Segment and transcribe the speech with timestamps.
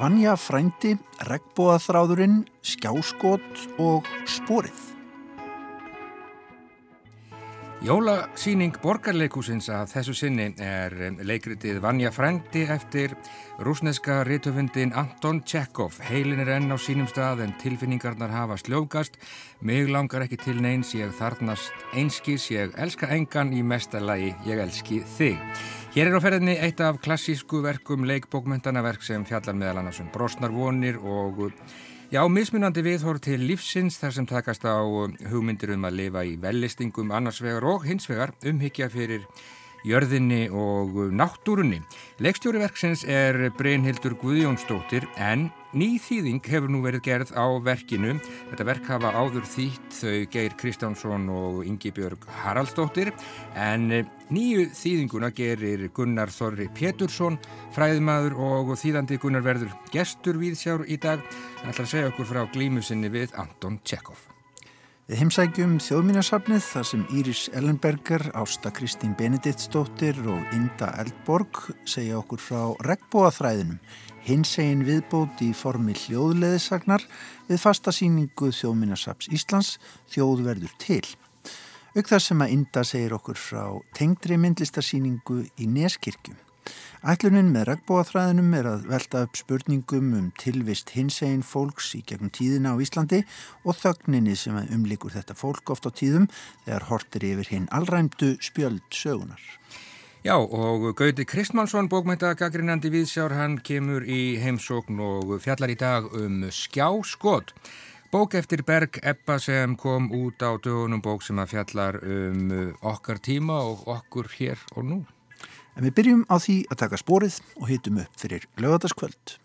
[0.00, 0.94] Vanja frændi,
[1.28, 4.86] regnbóðaþráðurinn, skjáskot og sporið.
[7.80, 10.92] Jólasýning borgarleikusins að þessu sinni er
[11.24, 13.14] leikritið Vanja Frændi eftir
[13.64, 15.96] rúsneska rítöfundin Anton Tjekov.
[16.08, 19.16] Heilin er enn á sínum stað en tilfinningarnar hafa sljókast.
[19.64, 25.00] Mig langar ekki til neins, ég þarnast einskis, ég elska engan í mestalagi, ég elski
[25.16, 25.40] þig.
[25.90, 30.06] Hér er á ferðinni eitt af klassísku verkum leikbókmyndana verk sem fjallar meðal annars um
[30.14, 31.48] brosnarvonir og
[32.14, 34.78] Já, mismunandi viðhór til lífsins þar sem takast á
[35.30, 39.26] hugmyndir um að lifa í vellistingum annars vegar og hins vegar umhyggja fyrir
[39.86, 41.80] jörðinni og náttúrunni.
[42.20, 48.16] Leikstjóriverksins er Brynhildur Guðjónsdóttir en ný þýðing hefur nú verið gerð á verkinu.
[48.50, 53.12] Þetta verk hafa áður þýtt þau Geir Kristjánsson og Ingi Björg Haraldsdóttir
[53.58, 53.88] en
[54.30, 57.38] nýju þýðinguna gerir Gunnar Þorri Pétursson,
[57.76, 61.24] fræðmaður og þýðandi Gunnar verður gestur viðsjár í dag.
[61.62, 64.29] Það ætlar að segja okkur frá glímusinni við Anton Tjekov.
[65.10, 72.38] Við heimsækjum þjóðmínasafnið þar sem Íris Ellenberger, Ásta Kristín Benediktsdóttir og Inda Eldborg segja okkur
[72.38, 73.80] frá regnbóaþræðinum,
[74.22, 77.02] hins egin viðbót í formi hljóðleðisagnar
[77.48, 79.72] við fasta síningu þjóðmínasafs Íslands
[80.14, 81.02] þjóðverður til.
[81.98, 83.64] Þar sem að Inda segir okkur frá
[83.98, 86.38] tengdri myndlistarsíningu í Neskirkjum.
[87.00, 92.74] Ætlunin með regnbóaþræðinum er að velta upp spurningum um tilvist hinsegin fólks í gegnum tíðina
[92.76, 93.22] á Íslandi
[93.64, 96.26] og þögninni sem umlikur þetta fólk oft á tíðum
[96.66, 99.40] þegar hortir yfir hinn allræmdu spjöld sögunar.
[100.20, 106.42] Já og Gauti Kristmannsson, bókmæntagagrinandi viðsjár, hann kemur í heimsókn og fjallar í dag um
[106.52, 107.54] skjáskot.
[108.12, 112.52] Bók eftir Berg Ebba sem kom út á dögunum bók sem að fjallar um
[112.82, 115.00] okkar tíma og okkur hér og nú.
[115.76, 119.36] En við byrjum á því að taka spórið og hitum upp fyrir lögadaskvöld.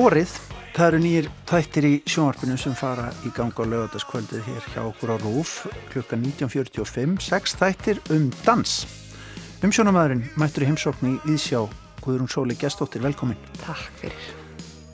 [0.00, 0.30] Sporið,
[0.72, 5.10] það eru nýjir tættir í sjónvarpinu sem fara í ganga á lögataskvöldið hér hjá okkur
[5.12, 5.50] á Rúf
[5.90, 8.78] klukka 19.45, sex tættir um dans.
[9.60, 11.66] Umsjónamæðurinn mættur í heimsókn í Íðsjá
[12.00, 13.36] Guðrún Sóli Gestóttir, velkomin.
[13.60, 14.32] Takk fyrir.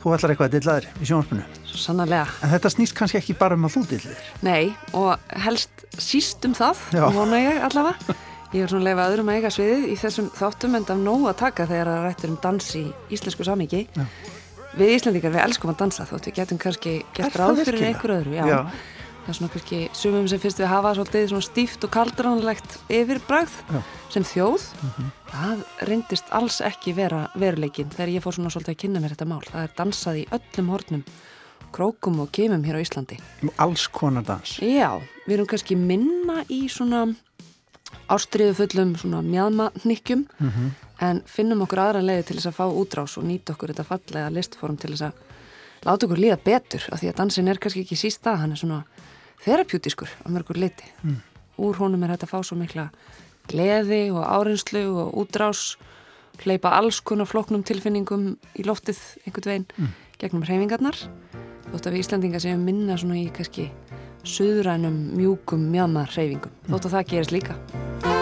[0.03, 1.47] Þú ætlar eitthvað að dillaðir í sjónvarpinu.
[1.71, 2.27] Svo sannarlega.
[2.43, 4.29] En þetta snýst kannski ekki bara um að þú dillir.
[4.43, 6.83] Nei, og helst síst um það,
[7.15, 8.17] vona ég allavega.
[8.57, 11.39] Ég er svona leifað öðrum að eiga sviðið í þessum þáttum en af nóg að
[11.45, 13.87] taka þegar það rættur um dans í íslensku samíki.
[13.95, 14.11] Já.
[14.77, 17.91] Við Íslandingar, við elskum að dansa þótt við getum kannski gert það ráð fyrir virkilega?
[17.95, 18.35] einhver öðru.
[18.37, 18.45] Já.
[18.51, 18.59] Já.
[19.27, 23.55] Það er svona kannski sumum sem finnst við hafa svolítið svona stíft og kaldránlegt yfirbræð
[24.15, 24.67] sem þjóð.
[25.33, 29.27] Það reyndist alls ekki vera veruleikin þegar ég fór svona svolítið að kynna mér þetta
[29.33, 29.43] mál.
[29.49, 31.03] Það er dansað í öllum hornum,
[31.75, 33.19] krókum og kemum hér á Íslandi.
[33.59, 34.59] Alls konar dans.
[34.63, 34.93] Já,
[35.27, 37.09] við erum kannski minna í svona
[38.13, 40.27] ástriðu fullum svona mjadmannikkjum
[41.03, 44.33] en finnum okkur aðra leiði til þess að fá útrás og nýta okkur þetta fallega
[44.33, 45.25] listform til þess að
[45.87, 48.63] láta okkur líða betur af því að dansin er kannski ekki síst það, hann er
[48.63, 48.81] svona
[49.45, 50.89] þerapjútiskur á mörgur leiti.
[51.57, 52.89] Úr honum er þetta að fá svo mikla
[53.51, 55.77] gleði og árinslu og útrás
[56.43, 60.99] hleypa alls konar flóknum tilfinningum í loftið einhvern veginn gegnum hreyfingarnar
[61.71, 63.71] þótt að við Íslandinga séum minna svona í kannski
[64.27, 66.55] suðrænum mjúkum mjama hreyfingum.
[66.67, 68.16] Þótt að það gerist líka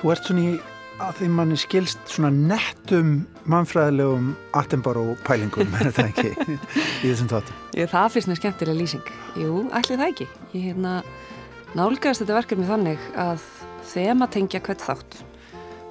[0.00, 0.52] Þú ert svona í
[1.00, 3.10] að því manni skilst svona nettum
[3.52, 6.56] mannfræðilegum Attenborough pælingum er þetta ekki
[7.04, 7.58] í þessum tóttum?
[7.76, 9.10] Það finnst mér skemmtilega lýsing.
[9.40, 10.28] Jú, ætli það ekki.
[10.54, 10.94] Ég hérna
[11.76, 13.44] nálgæðast þetta verkefni þannig að
[13.90, 15.18] þema tengja hvert þátt.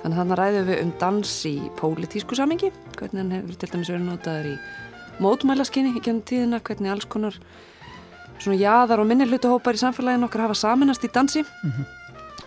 [0.02, 4.06] Þannig þannig ræðum við um dans í pólitísku samingi, hvernig hann hefur til dæmis verið
[4.08, 4.58] notaður í
[5.20, 7.38] mótmælaskinni í gennum tíðina, hvernig alls konar
[8.40, 11.99] svona jaðar og minnilhutahópar í samfélaginu okkar hafa saminast í dansi mm -hmm.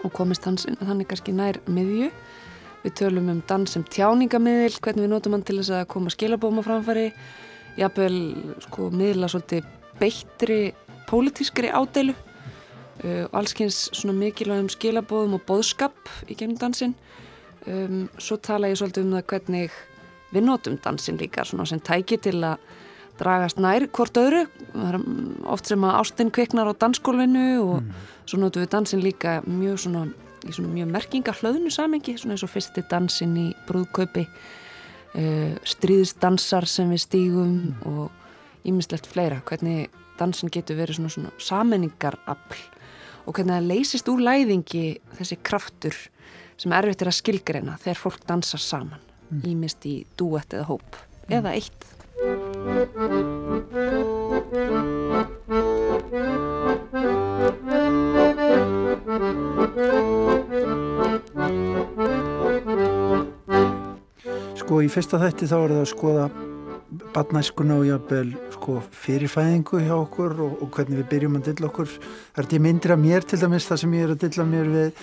[0.02, 2.10] Og komist dansin, þannig kannski nær miðju.
[2.82, 6.64] Við tölum um dans sem tjáningamiðil, hvernig við notum hann til þess að koma skilabóma
[6.66, 7.12] framfæri,
[7.78, 8.16] jafnvel
[8.66, 9.68] sko miðla svolítið
[10.00, 10.58] beittri
[11.08, 16.96] pólitískri ádeilu uh, og allskyns svona mikilvægum skilabóðum og bóðskap í gennum dansin.
[17.62, 19.82] Um, svo tala ég svolítið um það hvernig
[20.32, 22.58] við notum dansin líka svona sem tæki til að
[23.20, 24.46] dragast nær hvort öðru
[25.52, 27.90] oft sem að ástinn kviknar á dansskólinu og mm.
[28.26, 30.06] Svo notum við dansin líka mjög svona
[30.42, 36.66] í svona mjög merkinga hlöðnu samengi svona eins og fyrsti dansin í brúðkaupi uh, stríðsdansar
[36.70, 37.72] sem við stígum mm.
[37.90, 42.60] og ímislegt fleira hvernig dansin getur verið svona, svona sammenningarafl
[43.26, 44.84] og hvernig það leysist úr læðingi
[45.18, 45.96] þessi kraftur
[46.58, 49.02] sem er erfitt er að skilgreina þegar fólk dansar saman
[49.48, 51.38] ímist í dúett eða hóp mm.
[51.38, 51.80] eða eitt
[64.56, 66.25] Sko í fyrsta þætti þá er það að skoða
[67.12, 71.91] badnæskuna og jábel sko, fyrirfæðingu hjá okkur og, og hvernig við byrjum að dilla okkur.
[72.32, 74.70] Það er því myndir af mér til dæmis það sem ég er að dilla mér
[74.73, 75.03] við,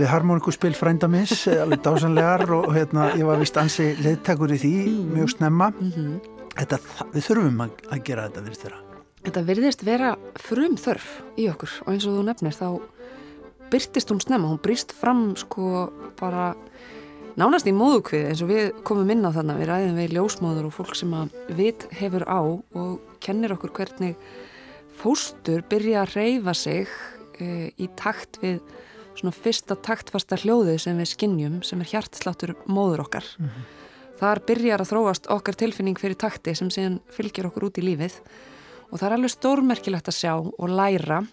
[0.00, 1.34] við harmoníkuspil frændamis,
[1.64, 4.72] alveg dásanlegar og, og hérna, ég var vist ansi leðtakur í því,
[5.12, 5.68] mjög snemma.
[6.56, 6.80] Þetta,
[7.12, 8.82] við þurfum að, að gera þetta virðist þeirra
[9.22, 10.08] Þetta virðist vera
[10.42, 12.66] frum þörf í okkur og eins og þú nefnir þá
[13.72, 15.88] byrtist hún snemma, hún brýst fram sko
[16.20, 16.52] bara
[17.40, 20.74] nánast í móðukvið eins og við komum inn á þannig við ræðum við ljósmóður og
[20.76, 24.16] fólk sem að vit hefur á og kennir okkur hvernig
[25.00, 26.90] fóstur byrja að reyfa sig
[27.40, 28.60] e, í takt við
[29.16, 33.26] svona fyrsta taktfasta hljóði sem við skinnjum sem er hjartsláttur móður okkar.
[33.38, 33.68] Mm -hmm.
[34.20, 38.20] þar byrjar að þróast okkar tilfinning fyrir takti sem síðan fylgir okkur út í lífið.
[38.92, 41.26] Og það er alveg stórmerkilegt að sjá og læra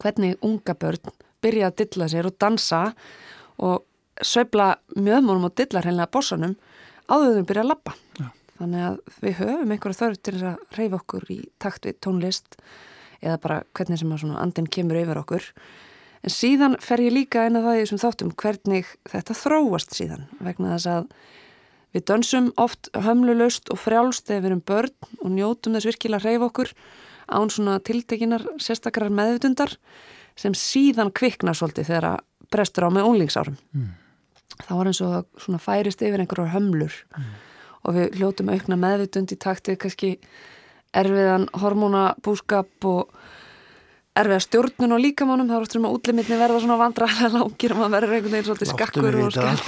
[0.00, 1.12] hvernig unga börn
[1.44, 2.82] byrja að dilla sér og dansa
[3.60, 3.84] og
[4.20, 6.56] söibla mjöðmónum og dillar heimlega bossanum
[7.10, 7.96] áður þau byrja að lappa
[8.60, 12.58] þannig að við höfum einhverja þörf til að reyfa okkur í takt við tónlist
[13.20, 15.46] eða bara hvernig sem að andin kemur yfir okkur.
[16.20, 20.74] En síðan fer ég líka eina það í þessum þáttum hvernig þetta þróast síðan vegna
[20.74, 21.06] þess að
[21.96, 26.28] við dönsum oft hömluleust og frjálst þegar við erum börn og njótum þess virkilega að
[26.28, 26.74] reyfa okkur
[27.30, 29.76] án svona tiltekinar sérstakrar meðvutundar
[30.40, 33.58] sem síðan kvikna svolítið þegar að brestur á með unglingsárum.
[33.76, 33.90] Mm.
[34.60, 36.96] Þá var eins og svona færist yfir einhverjar hömlur.
[37.16, 37.30] Mm.
[37.80, 40.10] og við hljótum aukna meðvitund í taktið kannski
[40.96, 43.14] erfiðan hormónabúskap og
[44.20, 47.80] erfiða stjórnun og líkamánum þá er oftur um að útlimitni verða svona vandrarlega langir og
[47.80, 49.64] maður verður einhvern veginn svolítið skakkur og skemmt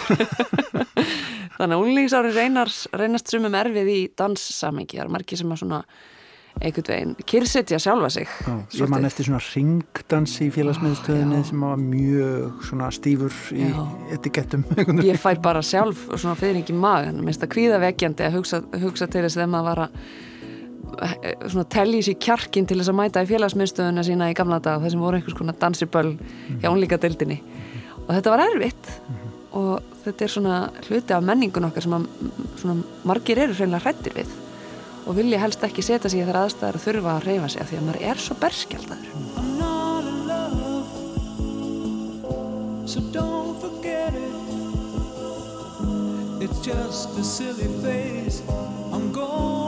[1.56, 5.80] þannig að unglingsári reynast sumum erfið í danssamengi það er margi sem að svona
[6.60, 8.32] einhvern veginn kyrsetja sjálfa sig.
[8.46, 13.70] Já, Ég man eftir svona ringdans í félagsmiðstöðinni sem var mjög svona stífur í
[14.14, 14.66] etikettum.
[15.10, 19.08] Ég fær bara sjálf svona fyrir ekki magan, minnst að kvíða vekkjandi að hugsa, hugsa
[19.08, 19.98] til þess þegar maður var að
[21.08, 24.84] eh, svona telli sér kjarkin til þess að mæta í félagsmiðstöðina sína í gamla dag
[24.84, 26.14] þar sem voru einhvers konar dansiböll
[26.60, 27.06] hjá unlíka mhm.
[27.06, 27.40] deildinni
[28.02, 28.92] og þetta var erfitt.
[29.00, 29.34] -hmm.
[29.58, 30.56] og þetta er svona
[30.88, 32.08] hluti af menningun okkar sem að
[32.60, 34.41] svona margir eru hreinlega hrættir við
[35.06, 37.70] og vilja helst ekki setja sig í þar aðstæðar að þurfa að reyfa sig af
[37.70, 39.02] því að maður er svo berskjaldar
[42.92, 43.00] So
[46.42, 48.42] It's just a silly phase
[48.92, 49.61] I'm going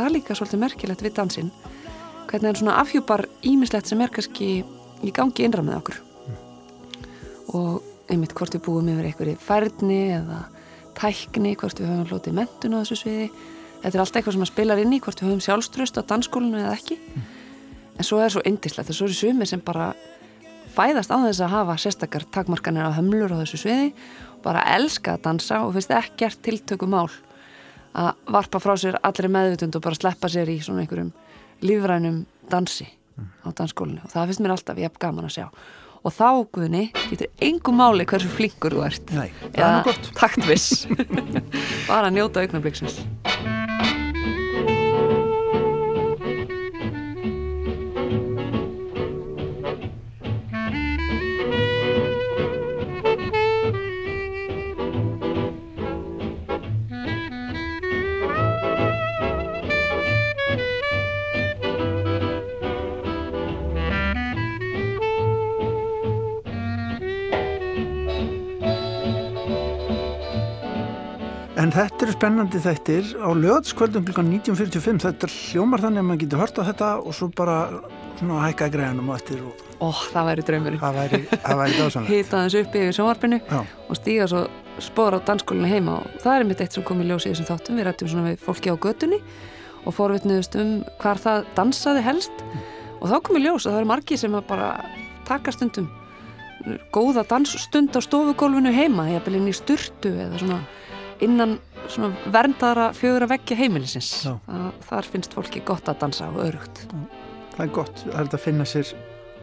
[0.00, 1.52] það líka svolítið merkilegt við dansinn
[2.30, 4.50] hvernig hann svona afhjúpar ímislegt sem er kannski
[5.06, 6.36] í gangi innra með okkur mm.
[7.58, 10.44] og einmitt hvort við búum yfir einhverju færni eða
[10.98, 13.28] tækni, hvort við höfum hlutið mentun á þessu sviði
[13.80, 16.60] þetta er allt eitthvað sem að spilar inn í hvort við höfum sjálfströst á dansskólinu
[16.60, 17.28] eða ekki mm.
[17.96, 19.92] en svo er svo indislegt að svo eru sumir sem bara
[20.74, 23.90] fæðast á þess að hafa sérstakar takmarkanir á hömlur á þessu sviði
[24.36, 27.08] og bara elska að dansa og finnst ekkert tiltöku mál
[27.98, 31.12] að varpa frá sér allri meðvitund og bara sleppa sér í svona einhverjum
[31.66, 32.88] lífrænum dansi
[33.44, 35.46] á dansskólinu og það finnst mér alltaf hef gaman að sjá.
[36.00, 39.10] Og þá, Guðni, getur engum máli hversu flinkur þú ert.
[39.12, 40.12] Nei, það er nú gott.
[40.16, 40.86] taktviss.
[41.90, 43.02] Bara njóta augnabliksins
[72.10, 74.22] eru spennandi þættir á löðskvöldum kl.
[74.26, 77.56] 19.45 þetta hljómar þannig að maður getur hört á þetta og svo bara
[78.18, 80.80] svona hækka í græðanum og eftir og Ó, það væri draumurinn.
[80.80, 84.42] Það væri, það væri dásanlega Hita þess upp yfir sjónvarpinu og stíga svo
[84.82, 87.48] spór á dansskólinu heima og það er mitt eitt sem kom í ljós í þessum
[87.52, 87.78] þáttum.
[87.78, 89.22] Við rættum svona við fólki á götunni
[89.86, 92.44] og fórvitnuðust um hvar það dansaði helst.
[92.98, 94.74] Og þá kom í ljós að það eru margi sem bara
[95.30, 95.88] taka stundum
[96.92, 100.60] góða dansstund á stofugólfinu heima eða inn í sturtu eða svona
[101.24, 101.58] innan
[102.30, 104.10] verndara fjögur að veggja heimilisins.
[104.26, 104.34] Já.
[104.46, 106.84] það, þar finnst fólki gott að dansa og örugt
[107.56, 108.92] Það er gott, það er þetta að finna sér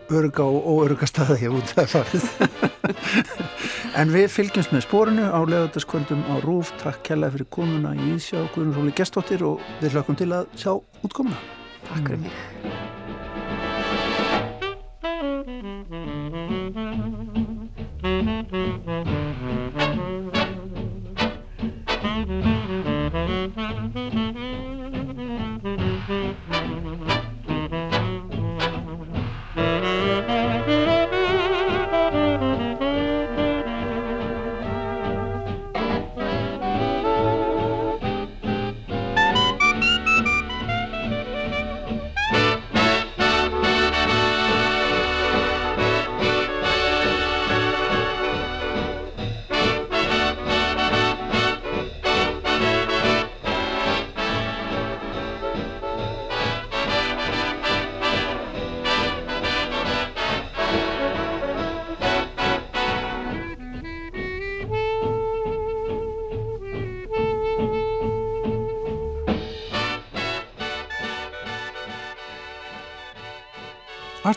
[0.08, 2.28] öruga og óöruga staði út það farið.
[4.00, 8.46] En við fylgjumst með spórinu á lögataskvöldum á Rúf Takk kærlega fyrir komuna í Íðsjá
[8.54, 11.42] Guðrún Róli Gestóttir og við hlökkum til að sjá útkomuna.
[11.90, 12.87] Takk fyrir mig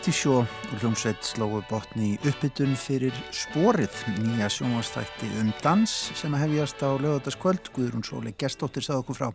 [0.00, 6.47] Artísjó og hljómsveit slóu botni í uppbytun fyrir Sporið, nýja sjónvastætti um dans sem að
[6.47, 7.69] hefjast á lögataskvöld.
[7.76, 9.28] Guðrún Sóli Gerstóttir sagði okkur frá.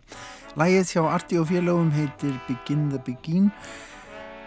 [0.58, 3.46] Lægið hjá Arti og félögum heitir Begin the Begin,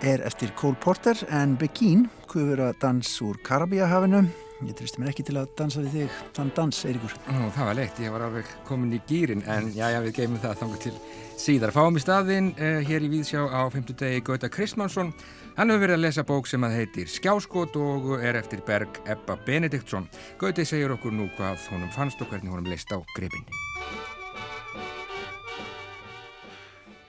[0.03, 4.25] er eftir Cole Porter en Begin, kufur að dans úr Karabíahafinu.
[4.67, 7.13] Ég tristi mér ekki til að dansa við þig, þann dans, Eiríkur.
[7.31, 10.41] Ó, það var leitt, ég var alveg komin í gýrin en já, já, við geymum
[10.43, 10.91] það þangar til
[11.39, 11.71] síðar.
[11.71, 13.93] Fáum í staðinn uh, hér í Víðsjá á 5.
[14.01, 15.13] degi Gauta Kristmannsson.
[15.59, 19.35] Hann hefur verið að lesa bók sem að heitir Skjáskot og er eftir Berg Ebba
[19.43, 20.05] Benediktsson.
[20.39, 23.43] Gauti segir okkur nú hvað honum fannst og hvernig honum leist á gripin.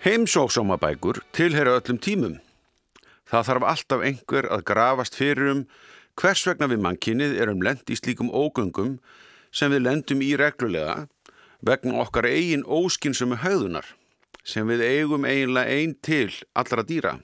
[0.02, 2.34] Heimsóksómabækur tilheyra öllum tímum.
[3.30, 5.62] Það þarf alltaf einhver að grafast fyrir um
[6.18, 8.98] hvers vegna við mannkinnið erum lend í slíkum ógöngum
[9.54, 11.06] sem við lendum í reglulega
[11.62, 13.94] vegna okkar eigin óskynsömu höðunar
[14.42, 17.20] sem við eigum eiginlega ein til allra dýra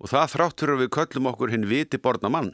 [0.00, 2.52] og það þráttur að við köllum okkur hinn viti borna mann.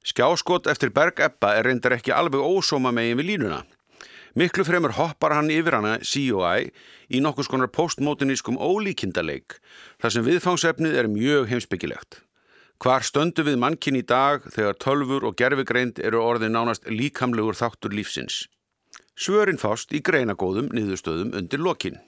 [0.00, 3.60] Skjáskot eftir Berg Ebba er reyndar ekki alveg ósóma megin við línuna.
[4.38, 6.70] Miklu fremur hoppar hann yfir hana COI
[7.10, 9.58] í nokkus konar postmodernískum ólíkindaleik
[10.00, 12.22] þar sem viðfangsefnið er mjög heimsbyggilegt.
[12.80, 17.92] Hvar stöndu við mannkinn í dag þegar tölfur og gerfigreind eru orðið nánast líkamlegur þáttur
[17.92, 18.46] lífsins?
[19.20, 21.98] Svörin fást í greinagóðum niðurstöðum undir lokin.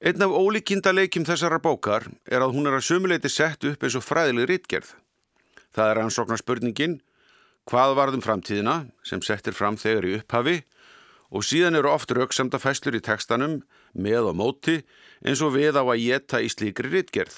[0.00, 4.04] Einn af ólíkindaleikjum þessarar bókar er að hún er að sömuleiti sett upp eins og
[4.06, 4.94] fræðileg ritgerð.
[5.76, 6.94] Það er ansóknar spurningin
[7.68, 10.54] hvað varðum framtíðina sem settir fram þegar í upphafi
[11.28, 13.58] og síðan eru oft rauksamda fæslur í tekstanum
[13.92, 14.78] með og móti
[15.20, 17.36] eins og við á að geta í slíkri ritgerð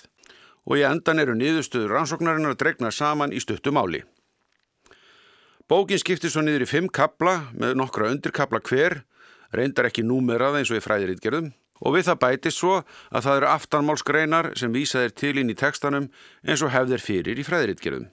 [0.62, 4.04] og í endan eru niðurstöður rannsóknarinnar dregna saman í stuttu máli.
[5.66, 9.00] Bókin skiptir svo niður í fimm kapla með nokkra undirkapla hver,
[9.50, 11.50] reyndar ekki númerað eins og í fræðiritgerðum
[11.83, 16.11] og við það bætist svo að það eru aftanmálsgreinar sem vísaðir til inn í tekstanum
[16.47, 18.09] eins og hefðir fyrir í fræðiritgerðum.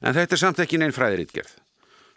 [0.00, 1.52] En þetta er samt ekki neinn fræðiritgerð.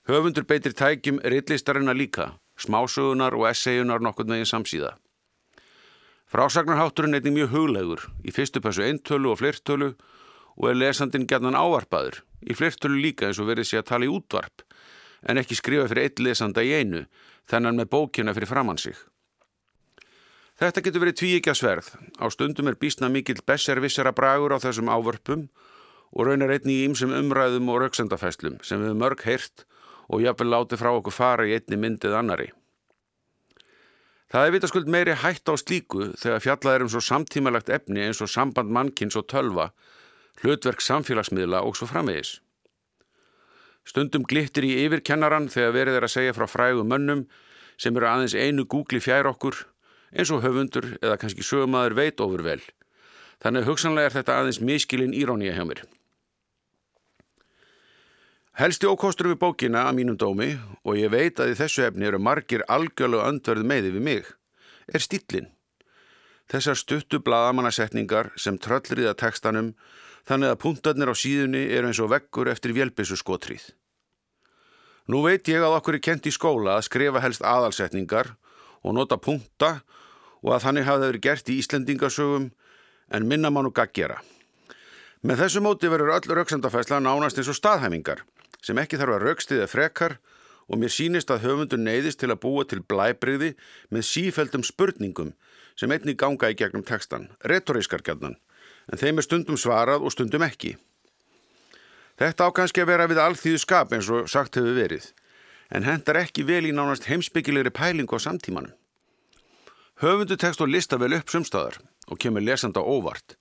[0.08, 4.96] Höfundur beitir tækjum ritlistarina líka, smásögunar og essayunar nokkurn veginn samsíða.
[6.34, 9.94] Frásagnarhátturinn er mjög huglegur, í fyrstu passu eintölu og flertölu
[10.58, 14.12] og er lesandin gerðan ávarpaður, í flertölu líka eins og verið sé að tala í
[14.12, 14.64] útvarp,
[15.30, 17.06] en ekki skrifa fyrir eitt lesanda í einu,
[17.46, 18.98] þennan með bókina fyrir framann sig.
[20.62, 21.88] Þetta getur verið tvíikja sverð,
[22.22, 25.48] á stundum er bísna mikill besservissera bragur á þessum ávörpum
[26.14, 29.66] og raunar einni í ýmsum umræðum og rauksendafæslum sem við mörg heyrt
[30.14, 32.52] og jafnvel láti frá okkur fara í einni myndið annari.
[34.30, 38.22] Það er vitaskuld meiri hætt á slíku þegar fjallað er um svo samtímalagt efni eins
[38.22, 39.72] og samband mannkins og tölva,
[40.42, 42.40] hlutverk samfélagsmiðla og svo framvegis.
[43.90, 47.28] Stundum glittir í yfirkennaran þegar verið er að segja frá frægum mönnum
[47.78, 49.66] sem eru aðeins einu gúgli fjær okkur
[50.14, 52.62] eins og höfundur eða kannski sögumæður veit ofur vel.
[53.44, 55.84] Þannig hugsanlega er þetta aðeins miskilinn írónía hjá mér.
[58.54, 60.52] Helsti ókostur við bókina að mínum dómi
[60.86, 64.28] og ég veit að í þessu efni eru margir algjörlega öndverð meði við mig,
[64.94, 65.50] er stílinn.
[66.52, 69.72] Þessar stuttu bladamannasetningar sem tröllriða tekstanum
[70.30, 73.72] þannig að punktarnir á síðunni eru eins og vekkur eftir vjelbissu skotrið.
[75.10, 78.36] Nú veit ég að okkur er kent í skóla að skrifa helst aðalsetningar
[78.84, 79.80] og nota punkta
[80.44, 82.52] og að þannig það verið gert í Íslendingasögum
[83.14, 84.20] en minna má nú gaggjera.
[85.24, 88.26] Með þessu móti verður öll rauksandafæsla nánast eins og staðhæmingar
[88.64, 90.18] sem ekki þarf að raukstiðja frekar
[90.68, 93.54] og mér sínist að höfundur neyðist til að búa til blæbriði
[93.92, 95.34] með sífældum spurningum
[95.80, 98.38] sem einni ganga í gegnum textan, retorískar gætnan,
[98.92, 100.76] en þeim er stundum svarað og stundum ekki.
[102.20, 105.10] Þetta á kannski að vera við allþýðu skap eins og sagt hefur verið,
[105.74, 108.76] en hendar ekki vel í nánast heimsbyggilegri pælingu á samtímanum.
[110.02, 111.78] Höfundu tekst og lista vel upp sumstaðar
[112.10, 113.36] og kemur lesanda óvart.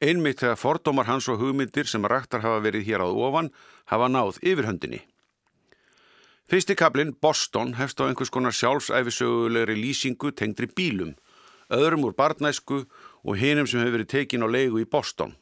[0.00, 3.50] Einmitt þegar fordómar hans og hugmyndir sem rættar hafa verið hér áð ofan
[3.92, 5.02] hafa náð yfirhöndinni.
[6.48, 11.12] Fyrsti kaplinn, Boston, hefst á einhvers konar sjálfsæfisögulegri lýsingu tengdri bílum,
[11.68, 12.80] öðrum úr barnæsku
[13.22, 15.36] og hinum sem hefur verið tekin á leigu í Boston.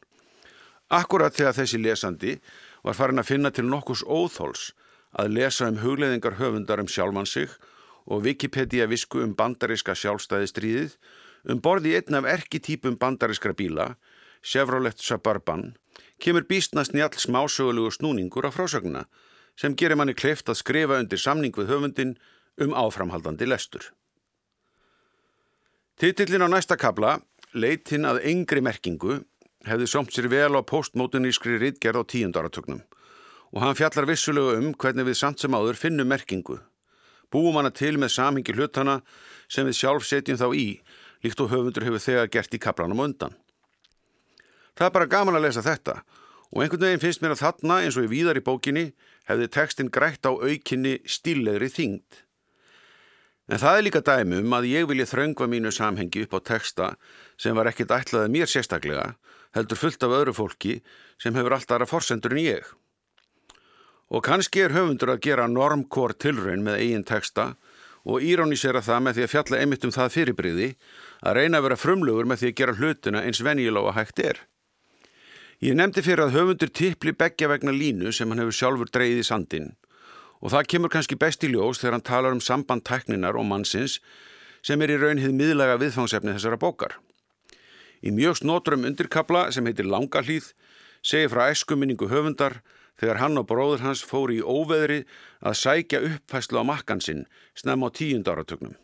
[0.91, 2.35] Akkurat þegar þessi lesandi
[2.83, 4.73] var farin að finna til nokkus óþóls
[5.15, 7.78] að lesa um hugleðingar höfundar um sjálfmann sig og
[8.17, 10.95] Wikipedia visku um bandaríska sjálfstæðistríðið
[11.53, 13.93] um borði einn af erkitýpum bandarískra bíla,
[14.41, 15.75] Chevrolet Suburban,
[16.17, 19.05] kemur býstnast njall smásögulegu snúningur á frásögnuna
[19.59, 22.15] sem gerir manni kleift að skrifa undir samning við höfundin
[22.57, 23.91] um áframhaldandi lestur.
[25.99, 27.19] Titillin á næsta kabla,
[27.53, 29.23] Leitin að yngri merkingu,
[29.65, 32.81] hefði somt sér vel á postmodernískri rittgerð á tíundaratögnum
[33.49, 36.59] og hann fjallar vissulegu um hvernig við samt sem áður finnum merkingu
[37.33, 38.99] búum hana til með samhengi hlutana
[39.49, 40.67] sem við sjálf setjum þá í,
[41.23, 43.35] líkt og höfundur hefur þegar gert í kaplanum undan.
[44.77, 45.99] Það er bara gaman að lesa þetta
[46.49, 48.85] og einhvern veginn finnst mér að þarna eins og í víðar í bókinni
[49.29, 52.23] hefði tekstin grætt á aukinni stílegri þingd.
[53.49, 56.89] En það er líka dæmi um að ég vilja þröngva mínu samhengi upp á teksta
[57.37, 59.07] sem var ekkit ætlaðið mér sérstaklega,
[59.57, 60.75] heldur fullt af öðru fólki
[61.21, 62.65] sem hefur alltaf aðra forsendur en ég.
[64.09, 67.53] Og kannski er höfundur að gera normkór tilraun með eigin texta
[68.09, 70.69] og írónisera það með því að fjalla einmitt um það fyrirbriði
[71.21, 74.39] að reyna að vera frumlugur með því að gera hlutina eins venjulega hægt er.
[75.59, 79.27] Ég nefndi fyrir að höfundur tippli begja vegna línu sem hann hefur sjálfur dreyið í
[79.27, 79.69] sandin
[80.39, 83.99] og það kemur kannski best í ljós þegar hann talar um samband tekninar og mannsins
[84.63, 86.95] sem er í raun hið miðlega viðfangsefni þessara bókar.
[87.99, 90.53] Í mjög snótrum undirkabla sem heitir Langalíð
[91.03, 92.61] segir frá eskuminningu höfundar
[92.99, 95.03] þegar hann og bróður hans fóri í óveðri
[95.39, 98.75] að sækja uppfæslu á makkan sinn snem á tíund áratögnum.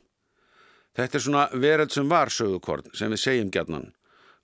[0.96, 3.92] Þetta er svona vereld sem var sögukorn sem við segjum gætnan.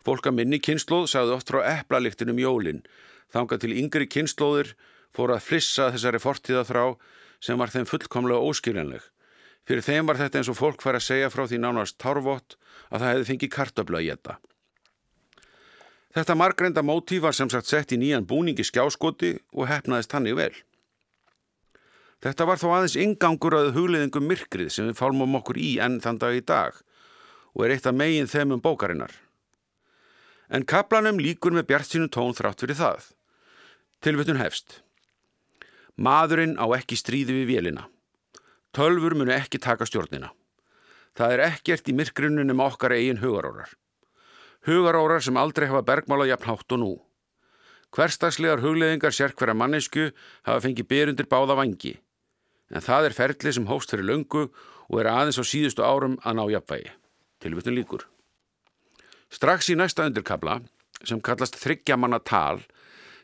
[0.03, 2.83] Fólk að minni kynnslóð sagði oft frá eplaliktinum jólinn,
[3.31, 4.73] þangað til yngri kynnslóðir
[5.15, 6.83] fóru að flissa þessari fortíða þrá
[7.41, 9.03] sem var þeim fullkomlega óskiljanleg.
[9.67, 12.57] Fyrir þeim var þetta eins og fólk fær að segja frá því nánast tárvott
[12.89, 14.37] að það hefði fengið kartabla í þetta.
[16.11, 20.51] Þetta margreinda mótíf var sem sagt sett í nýjan búningi skjáskoti og hefnaðist hannig vel.
[22.21, 26.19] Þetta var þó aðeins ingangur að hugleðingum myrkrið sem við fálmum okkur í enn þann
[26.21, 26.75] dag í dag
[27.55, 29.13] og er eitt af megin þeim um bókarinnar.
[30.51, 33.07] En kaplanum líkur með bjart sínu tón þrátt fyrir það.
[34.03, 34.81] Tilvötun hefst.
[35.95, 37.87] Maðurinn á ekki stríði við vélina.
[38.75, 40.33] Tölfur munu ekki taka stjórnina.
[41.15, 43.71] Það er ekkert í myrkrinnunum okkar eigin hugarórar
[44.67, 46.91] hugarórar sem aldrei hafa bergmála jafn hátt og nú.
[47.91, 50.11] Hverstagslegar hugleðingar sér hverja mannesku
[50.47, 51.97] hafa fengið byrjundir báða vangi,
[52.71, 54.47] en það er ferli sem hóst fyrir löngu
[54.91, 56.93] og er aðeins á síðustu árum að ná jafnvægi.
[57.41, 58.05] Tilvitun líkur.
[59.31, 60.61] Strax í næsta undirkabla,
[61.03, 62.61] sem kallast þryggjamanna tal,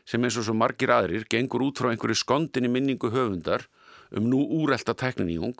[0.08, 3.66] sem eins og svo margir aðrir gengur út frá einhverju skondinni minningu höfundar
[4.16, 5.58] um nú úrelta tækninýjung,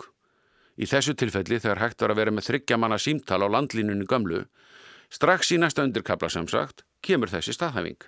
[0.81, 4.47] í þessu tilfelli þegar hægt var að vera með þryggjamanna símtal á landlínunni gömlu,
[5.09, 8.01] Strax í næsta undirkabla sem sagt kemur þessi staðhæfing.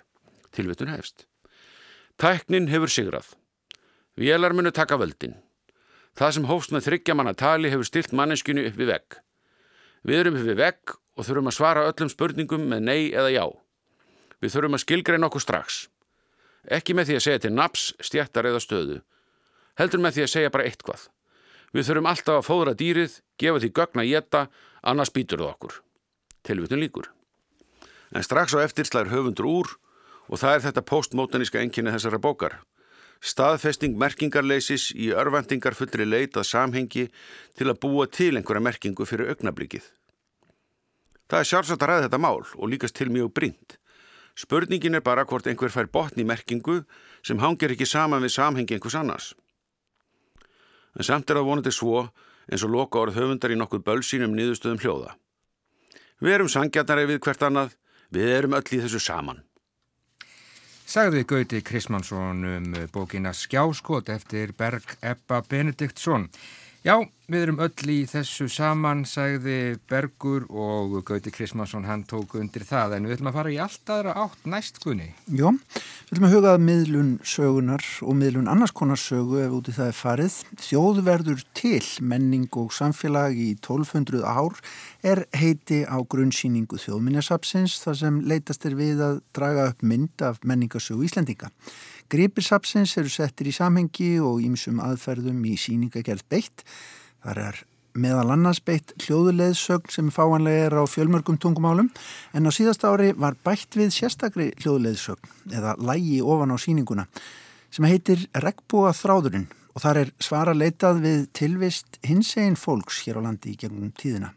[0.53, 1.25] Tilvitun hefst.
[2.21, 3.31] Tæknin hefur sigrað.
[4.19, 5.39] Vélar munu taka völdin.
[6.13, 9.17] Það sem hófst með þryggjamanna tali hefur stilt manneskinu upp við vegg.
[10.03, 13.45] Við erum upp við vegg og þurfum að svara öllum spurningum með nei eða já.
[14.41, 15.79] Við þurfum að skilgreina okkur strax.
[16.69, 18.99] Ekki með því að segja til naps, stjættar eða stöðu.
[19.79, 21.07] Heldur með því að segja bara eitthvað.
[21.71, 24.41] Við þurfum alltaf að fóðra dýrið, gefa því gögn að geta,
[24.83, 25.77] annars býtur það okkur.
[26.47, 27.11] Tilvitun líkur.
[28.11, 29.71] En strax á eftir slæðir höfundur úr
[30.27, 32.59] og það er þetta postmótaníska enginni þessara bókar.
[33.21, 37.05] Staðfesting merkingarleisis í örvendingar fullri leitað samhengi
[37.57, 39.83] til að búa til einhverja merkingu fyrir augnablíkið.
[41.29, 43.77] Það er sjálfsagt að ræða þetta mál og líkast til mjög brínt.
[44.35, 46.81] Spurningin er bara hvort einhver fær botni merkingu
[47.21, 49.31] sem hangir ekki saman við samhengi einhvers annars.
[50.97, 52.07] En samt er það vonandi svo
[52.49, 55.13] eins og loka orð höfundar í nokkuð bölsínum nýðustöðum hljóða.
[56.21, 57.77] Við erum sangjarnari við hvert annað,
[58.13, 59.41] við erum öll í þessu saman
[60.91, 66.25] sagði Gauti Krismansson um bókina Skjáskot eftir Berg Ebba Benediktsson.
[66.81, 66.95] Já,
[67.29, 72.95] við erum öll í þessu saman, sagði Bergur og Gauti Krismansson, hann tók undir það,
[72.95, 75.11] en við ætlum að fara í allt aðra átt næst, Gunni.
[75.29, 79.91] Jó, við ætlum að hugað miðlun sögunar og miðlun annars konar sögu ef úti það
[79.91, 80.39] er farið.
[80.71, 84.57] Þjóðverður til menning og samfélag í 1200 ár
[85.05, 90.41] er heiti á grunnsýningu þjóðminjasapsins þar sem leitast er við að draga upp mynd af
[90.41, 91.53] menningasögu Íslendinga.
[92.11, 96.65] Gripilsapsins eru settir í samhengi og ímsum aðferðum í síningagerð beitt.
[97.23, 97.61] Þar er
[97.95, 101.87] meðal annars beitt hljóðuleiðsögn sem fáanlega er á fjölmörgum tungumálum
[102.35, 107.07] en á síðast ári var bætt við sérstakri hljóðuleiðsögn eða lægi ofan á síninguna
[107.71, 113.23] sem heitir Regbúa þráðurinn og þar er svara leitað við tilvist hins einn fólks hér
[113.23, 114.33] á landi í gegnum tíðina.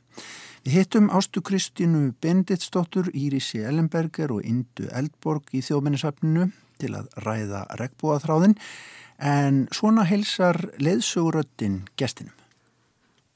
[0.65, 6.53] Við hittum Ástu Kristínu Benditsdóttur, Írisi Ellenberger og Indu Eldborg í þjóðmennisafninu
[6.85, 8.59] til að ræða regnbúaþráðin
[9.19, 12.37] en svona helsar leðsöguröttin gestinum.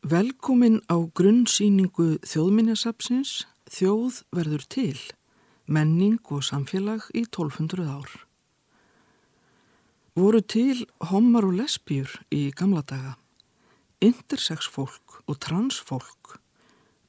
[0.06, 4.96] Velkomin á grunnsýningu þjóðminjasapsins Þjóð verður til,
[5.68, 8.14] menning og samfélag í 1200 ár.
[10.16, 13.12] Voru til homar og lesbjur í gamla daga,
[14.00, 16.38] intersex fólk og transfólk,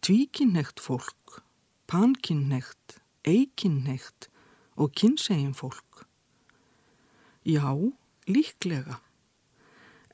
[0.03, 1.39] tvíkinnegt fólk,
[1.87, 4.27] pankinnegt, eikinnegt
[4.75, 6.08] og kynsegin fólk.
[7.49, 7.73] Já,
[8.29, 8.99] líklega.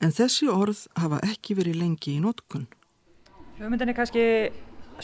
[0.00, 2.66] En þessi orð hafa ekki verið lengi í notkun.
[3.58, 4.24] Hugmyndin er kannski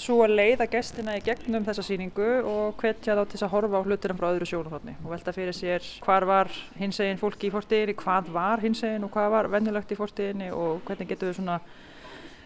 [0.01, 3.85] svo að leiða gestina í gegnum þessa síningu og hvetja þá til að horfa á
[3.85, 8.31] hlutina frá öðru sjónufotni og velta fyrir sér hvað var hinsegin fólki í fortíðinni, hvað
[8.33, 11.59] var hinsegin og hvað var vennulegt í fortíðinni og hvernig getur við svona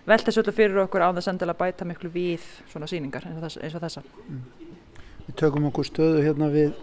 [0.06, 4.02] velta öllu fyrir okkur á þess að bæta miklu við svona síningar eins og þessa.
[4.26, 4.42] Mm.
[5.26, 6.74] Við tökum okkur stöðu hérna við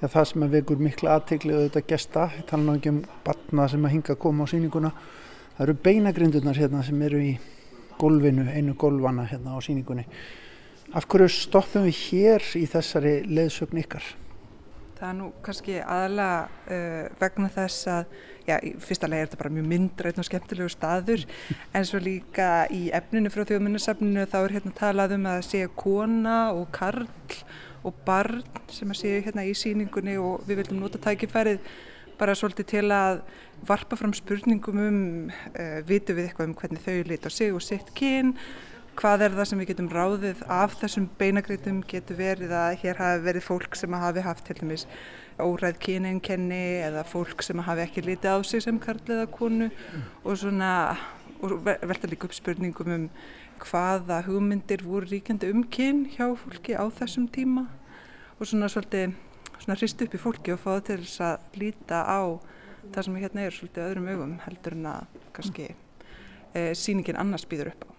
[0.00, 3.66] Já, það sem að vekur mikla aðtegli þetta gesta, ég tala náttúrulega ekki um batna
[3.68, 4.90] sem að hinga að koma á síninguna
[5.58, 7.34] það eru beinagrindunar hérna sem eru í
[8.00, 10.06] golfinu, einu golfana hérna á síningunni
[10.96, 14.08] af hverju stoppum við hér í þessari leðsögn ykkar?
[14.96, 19.54] Það er nú kannski aðalega uh, vegna þess að já, fyrsta lega er þetta bara
[19.54, 21.24] mjög myndrætt og skemmtilegu staður
[21.76, 26.38] en svo líka í efninu frá þjóðmunnarsafninu þá er hérna talað um að segja kona
[26.56, 27.08] og karl
[27.84, 31.62] og barn sem að séu hérna í síningunni og við viljum nota tækifærið
[32.20, 33.22] bara svolítið til að
[33.68, 34.98] varpa fram spurningum um
[35.30, 38.34] uh, vitu við eitthvað um hvernig þau lít á sig og sitt kyn
[39.00, 43.24] hvað er það sem við getum ráðið af þessum beinagreitum getur verið að hér hafi
[43.24, 44.86] verið fólk sem hafi haft til dæmis
[45.40, 50.04] óræð kynenkenni eða fólk sem hafi ekki litið á sig sem karliða konu mm.
[50.24, 50.72] og svona
[51.42, 53.08] og velta líka upp spurningum um
[53.60, 57.66] hvaða hugmyndir voru ríkjandi um kyn hjá fólki á þessum tíma
[58.38, 59.14] og svona svolítið
[59.60, 62.20] svona hrist upp í fólki og fáið til þess að líta á
[62.92, 65.66] það sem hérna er svolítið öðrum augum heldur en að kannski
[66.54, 67.90] e, síningin annars býður upp á.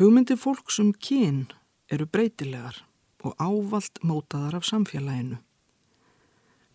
[0.00, 1.46] Hugmyndir fólks um kyn
[1.92, 2.82] eru breytilegar
[3.24, 5.40] og ávalt mótaðar af samfélaginu.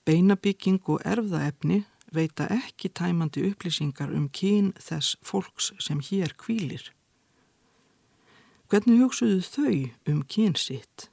[0.06, 6.92] Beinabygging og erfðaefni veita ekki tæmandi upplýsingar um kyn þess fólks sem hér kvílir.
[8.70, 9.78] Hvernig hugsuðu þau
[10.14, 11.10] um kynsitt?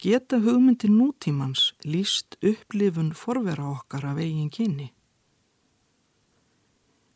[0.00, 4.90] Geta hugmyndir nútímans líst upplifun forvera okkar af eigin kyni?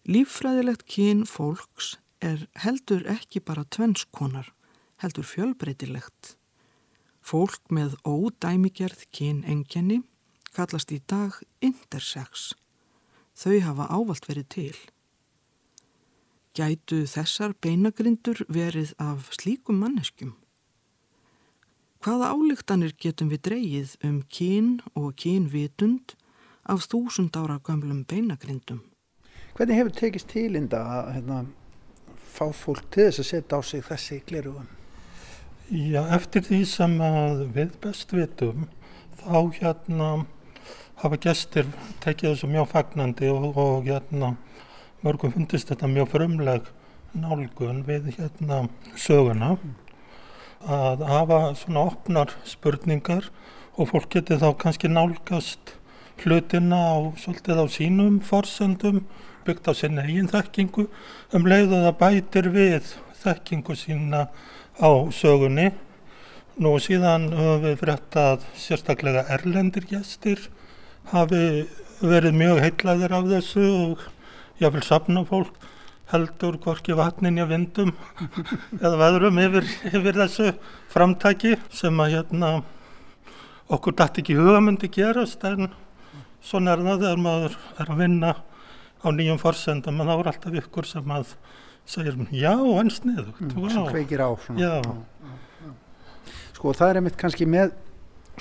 [0.09, 4.49] Líffræðilegt kyn fólks er heldur ekki bara tvennskonar,
[5.01, 6.37] heldur fjölbreytilegt.
[7.21, 10.01] Fólk með ódæmigerð kynengjenni
[10.57, 12.53] kallast í dag intersex.
[13.39, 14.77] Þau hafa ávalt verið til.
[16.57, 20.35] Gætu þessar beinagrindur verið af slíkum manneskjum?
[22.01, 26.15] Hvaða álíktanir getum við dreyið um kyn og kynvitund
[26.65, 28.81] af þúsund ára gamlum beinagrindum?
[29.55, 31.39] Hvernig hefur tekist tílinda að hérna,
[32.17, 34.69] fá fólk til þess að setja á sig þessi glerugum?
[35.71, 36.95] Já, eftir því sem
[37.55, 38.65] við best vitum
[39.21, 40.11] þá hérna
[41.01, 41.69] hafa gestir
[42.05, 44.35] tekið þessu mjög fagnandi og, og hérna,
[45.05, 46.69] mörgum fundist þetta mjög frumleg
[47.17, 48.67] nálgun við hérna,
[49.01, 49.57] söguna
[50.61, 53.31] að hafa svona opnar spurningar
[53.81, 55.75] og fólk geti þá kannski nálgast
[56.21, 59.07] hlutina á, svolítið á sínum forsendum,
[59.47, 60.85] byggt á sinna eigin þekkingu,
[61.33, 64.27] um leið og það bætir við þekkingu sína
[64.77, 65.71] á sögunni.
[66.61, 70.51] Nú síðan höfum við frétt að sérstaklega erlendir gestir
[71.09, 71.67] hafi
[72.01, 74.05] verið mjög heitlaðir af þessu og
[74.61, 75.57] ég vil sapna fólk
[76.11, 77.93] heldur hvorki vatnin í vindum
[78.85, 80.53] eða veðrum yfir, yfir þessu
[80.91, 82.53] framtæki sem að hérna
[83.71, 85.71] okkur dætt ekki hugamöndi gerast en
[86.43, 88.33] svona er það þegar maður er að vinna
[89.01, 91.35] á nýjum forsendum en þá er alltaf ykkur sem að
[91.91, 94.31] segir já, ansnið mm, sem kveikir á.
[94.55, 94.81] Já.
[94.81, 94.99] Já,
[95.65, 95.73] já.
[96.57, 97.73] sko það er einmitt kannski með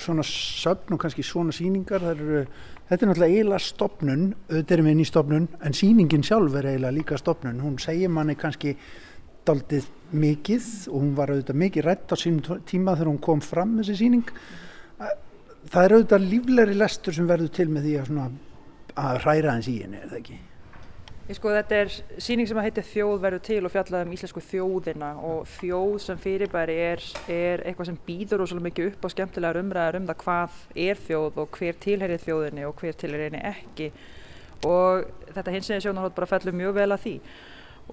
[0.00, 2.42] svona söfn og kannski svona síningar eru,
[2.88, 6.72] þetta er náttúrulega eiginlega stopnun auðvitað erum við inn í stopnun en síningin sjálf er
[6.72, 8.74] eiginlega líka stopnun hún segir manni kannski
[9.48, 13.78] daldið mikið og hún var auðvitað mikið rætt á sínum tíma þegar hún kom fram
[13.80, 14.34] þessi síning
[15.70, 18.38] það er auðvitað líflegri lestur sem verður til með því að,
[19.00, 20.40] að hræra hans í henni, er það ekki?
[21.30, 24.40] Ég sko þetta er síning sem að heiti Þjóð verður til og fjallað um íslensku
[24.42, 29.60] þjóðina og þjóð sem fyrirbæri er, er eitthvað sem býður ósala mikið upp á skemmtilegar
[29.60, 33.88] umræðar um það hvað er þjóð og hver tilherið þjóðinni og hver tilherið henni ekki.
[34.66, 37.16] Og þetta hins vegar sjónarhótt bara fellur mjög vel að því.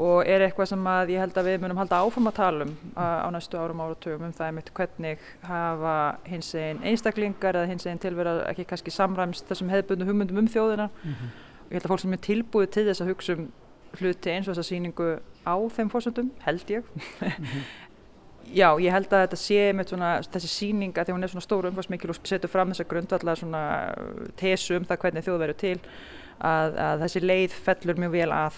[0.07, 2.75] Og er eitthvað sem að ég held að við munum halda áfram að tala um
[2.97, 8.01] á næstu árum áratugum um það einmitt hvernig hafa hins einn einstaklingar eða hins einn
[8.01, 10.89] tilverað ekki kannski samræmst þessum hefðbundu hugmyndum um þjóðina.
[11.03, 13.49] Mm -hmm ég held að fólk sem er tilbúið til þess að hugsa um
[13.97, 15.09] hluti eins og þessa síningu
[15.47, 17.67] á þeim fórsöndum, held ég mm -hmm.
[18.61, 21.47] já, ég held að þetta sé með svona, þessi síning að því hún er svona
[21.47, 23.63] stóru umfarsmikil og setur fram þessa grundvallar svona
[24.35, 25.79] tesu um það hvernig þjóð verður til
[26.39, 28.53] að, að þessi leið fellur mjög vel að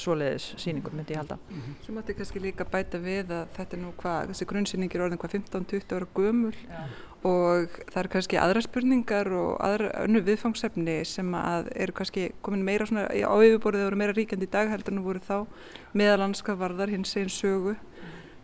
[0.00, 1.36] svoleiðis síningum myndi ég halda.
[1.36, 1.74] Mm -hmm.
[1.84, 5.18] Svo mátti kannski líka bæta við að þetta er nú hvað, þessi grunnsýning er orðin
[5.18, 6.84] hvað 15-20 ára gömul Já.
[7.24, 12.64] og það eru kannski aðra spurningar og aðra önnu viðfangsefni sem að eru kannski komin
[12.64, 15.46] meira svona á yfirborðið eru meira ríkjandi í dag heldur en voru þá
[15.94, 17.76] meðalanska varðar hins einn sögu.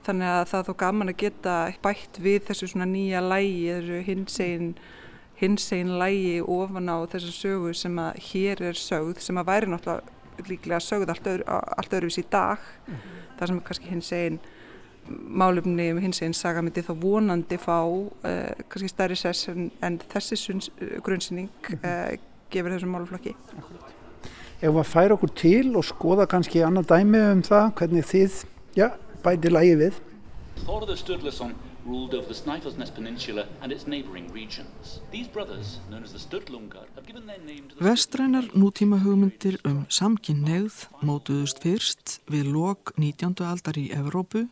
[0.04, 4.02] Þannig að það er þó gaman að geta bætt við þessu svona nýja lægi þessu
[4.02, 4.74] hins einn
[5.42, 9.66] hins einn lægi ofan á þessu sögu sem að hér er sögð sem að væri
[9.66, 12.58] náttúrulega líklega sögð allt, öðru, allt öðruvis í dag.
[12.86, 13.22] Mm -hmm.
[13.38, 14.40] það sem er kannski hins einn
[15.10, 18.12] málumni um hins einn saga myndi þá vonandi fá uh,
[18.68, 22.14] kannski stærri sess en, en þessi uh, grunnsinning uh,
[22.50, 23.34] gefur þessum máluflokki
[24.62, 28.38] Ef við færum okkur til og skoða kannski annað dæmi um það hvernig þið
[28.78, 28.92] já,
[29.24, 30.00] bæti lægi við?
[30.62, 35.00] Þorður Sturluson ruled over the Snæfellsnes Peninsula and its neighbouring regions.
[35.10, 37.84] These brothers, known as the Sturlungar, have given their name to the...
[37.84, 43.42] Vestrænar nútíma hugmyndir um samkynneigð mótuðust fyrst við lok 19.
[43.44, 44.46] aldar í Evrópu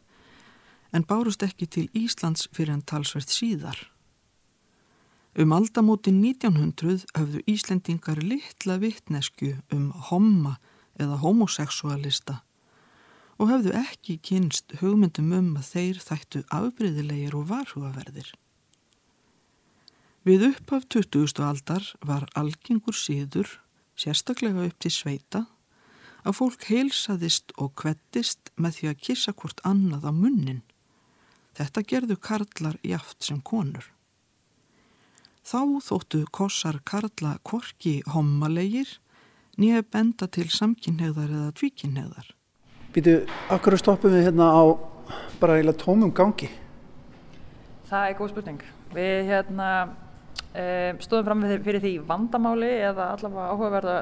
[0.93, 3.79] en bárust ekki til Íslands fyrir en talsvert síðar.
[5.39, 10.59] Um aldamótin 1900 höfðu Íslendingar litla vittnesku um homma
[10.99, 12.41] eða homoseksualista
[13.41, 18.35] og höfðu ekki kynst hugmyndum um að þeir þættu afbreyðilegir og varhugaverðir.
[20.29, 21.41] Við upphaf 20.
[21.41, 23.49] aldar var algengur síður,
[23.97, 25.47] sérstaklega upp til sveita,
[26.21, 30.61] að fólk heilsaðist og kvettist með því að kissa hvort annað á munnin.
[31.57, 33.87] Þetta gerðu karlar jaft sem konur.
[35.41, 38.99] Þá þóttu kossar karla korki hommalegir
[39.57, 42.29] nýja benda til samkynneigðar eða tvíkynneigðar.
[42.91, 43.21] Býtu,
[43.55, 44.63] akkur stoppum við hérna á
[45.39, 46.49] bara eila tómum gangi?
[47.87, 48.65] Það er góð spurning.
[48.91, 53.95] Við hérna um, stóðum fram fyrir því vandamáli eða allavega áhugaverða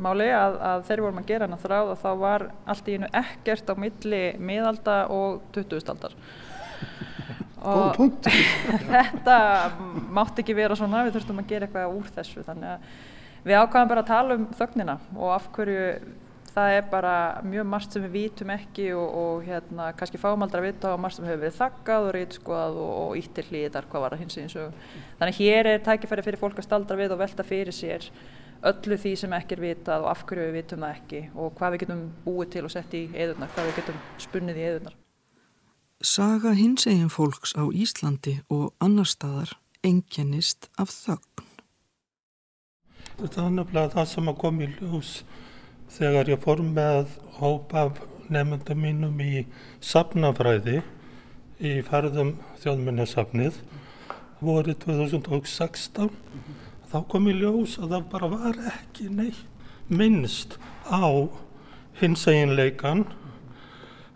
[0.00, 3.12] máli að, að þeir vorum að gera hana þráð og þá var allt í einu
[3.20, 5.92] ekkert á milli miðalda og 20.
[5.92, 6.16] aldar
[7.62, 8.00] og
[8.96, 9.36] þetta
[10.08, 12.88] mátt ekki vera svona við þurftum að gera eitthvað úr þessu þannig að
[13.44, 15.86] við ákvæðum bara að tala um þögnina og af hverju
[16.52, 17.14] það er bara
[17.46, 21.00] mjög margt sem við vítum ekki og, og hérna kannski fáum aldrei að vita og
[21.00, 24.38] margt sem hefur verið þakkað og reytskoðað og, og íttir hlýðar hvað var að hins
[24.42, 24.86] eins og
[25.20, 28.08] þannig hér er tækifæri fyrir fólk að staldra við og velta fyrir sér
[28.62, 31.74] öllu því sem ekki er vitað og af hverju við vitum það ekki og hvað
[31.74, 34.98] við getum búið til og sett í eðurnar, hvað við getum spunnið í eðurnar.
[36.02, 41.48] Saga hins eginn fólks á Íslandi og annar staðar engjennist af þögn.
[43.18, 45.12] Þetta er nefnilega það sem að kom í ljós
[45.92, 48.00] þegar ég fór með hóp af
[48.32, 49.44] nefndum mínum í
[49.84, 50.80] sapnafræði
[51.62, 53.58] í ferðum þjóðminnesafnið
[54.42, 56.08] voru 2016.
[56.90, 59.44] þá kom í ljós að það bara var ekki neitt
[59.92, 60.56] minnst
[60.88, 61.28] á
[62.00, 63.04] hins eginleikan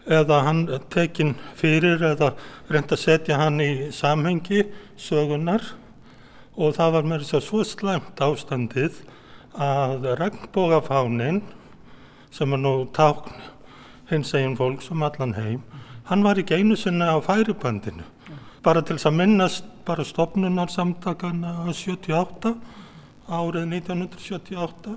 [0.06, 2.32] eða hann tekinn fyrir eða
[2.70, 4.64] reynda að setja hann í samhengi
[4.96, 5.74] sögunar
[6.56, 9.02] og það var að svo slæmt ástandið
[9.60, 11.42] að regnbógafánin
[12.36, 13.40] sem er nú tákn
[14.10, 15.64] hins egin fólk sem allan heim
[16.10, 18.04] hann var ekki einu sinna á færibandinu
[18.62, 22.54] bara til þess að minnast bara stopnunarsamtakana 78
[23.26, 24.96] árið 1978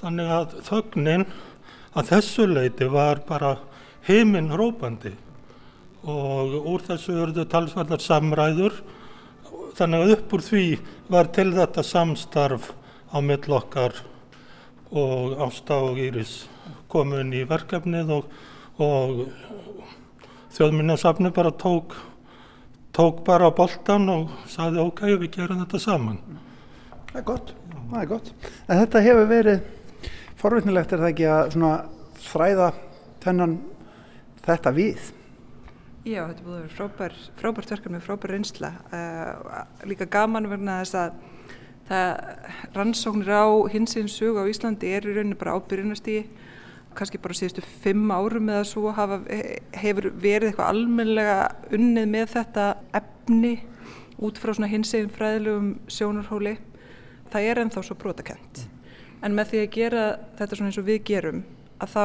[0.00, 1.28] þannig að þögnin
[1.94, 3.56] að þessu leiti var bara
[4.08, 5.14] heiminn rópandi
[6.04, 8.80] og úr þessu verður talsverðar samræður.
[9.74, 10.64] Þannig að upp úr því
[11.10, 12.72] var til þetta samstarf
[13.10, 13.96] á millokkar
[14.94, 16.44] og Ásta og Íris
[16.94, 18.34] komin í verkefnið og,
[18.78, 19.24] og
[20.54, 21.98] þjóðminnarsafni bara tók
[22.94, 26.20] tók bara boltan og saði ok, við gerum þetta saman.
[27.10, 27.50] Það er gott,
[27.90, 28.30] það er gott.
[28.68, 29.64] En þetta hefur verið
[30.38, 31.56] forvittnilegt er það ekki að
[32.28, 32.70] þræða
[33.24, 33.58] þennan
[34.44, 35.10] þetta við?
[36.04, 38.70] Já, þetta búin að vera frábær, frábært verkefni, frábær reynsla.
[38.92, 41.20] Uh, líka gaman verna þess að
[41.88, 46.28] það rannsóknir á hinsins sög á Íslandi er í rauninu bara ábyrjunastígi
[46.98, 49.20] kannski bara síðustu fimm árum eða svo hafa,
[49.80, 51.38] hefur verið eitthvað almenlega
[51.74, 52.68] unnið með þetta
[53.00, 53.54] efni
[54.24, 56.56] út frá svona hinsegin fræðilegum sjónarhóli
[57.32, 58.64] það er ennþá svo brotakent
[59.24, 60.02] en með því að gera
[60.38, 61.44] þetta svona eins og við gerum
[61.82, 62.04] að þá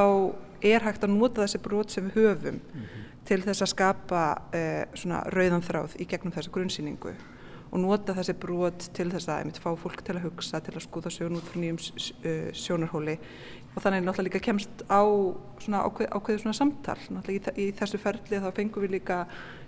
[0.70, 3.10] er hægt að nota þessi brot sem við höfum mm -hmm.
[3.26, 4.24] til þess að skapa
[4.54, 7.14] uh, svona rauðan þráð í gegnum þessa grunnsýningu
[7.72, 10.86] og nota þessi brot til þess að einmitt fá fólk til að hugsa, til að
[10.88, 13.20] skúða sjón út frá nýjum uh, sjónarhóli
[13.76, 15.02] og þannig náttúrulega líka kemst á
[15.62, 16.98] svona ákveð, ákveðu svona samtal.
[17.14, 19.20] Náttúrulega í, í þessu ferli þá fengum við líka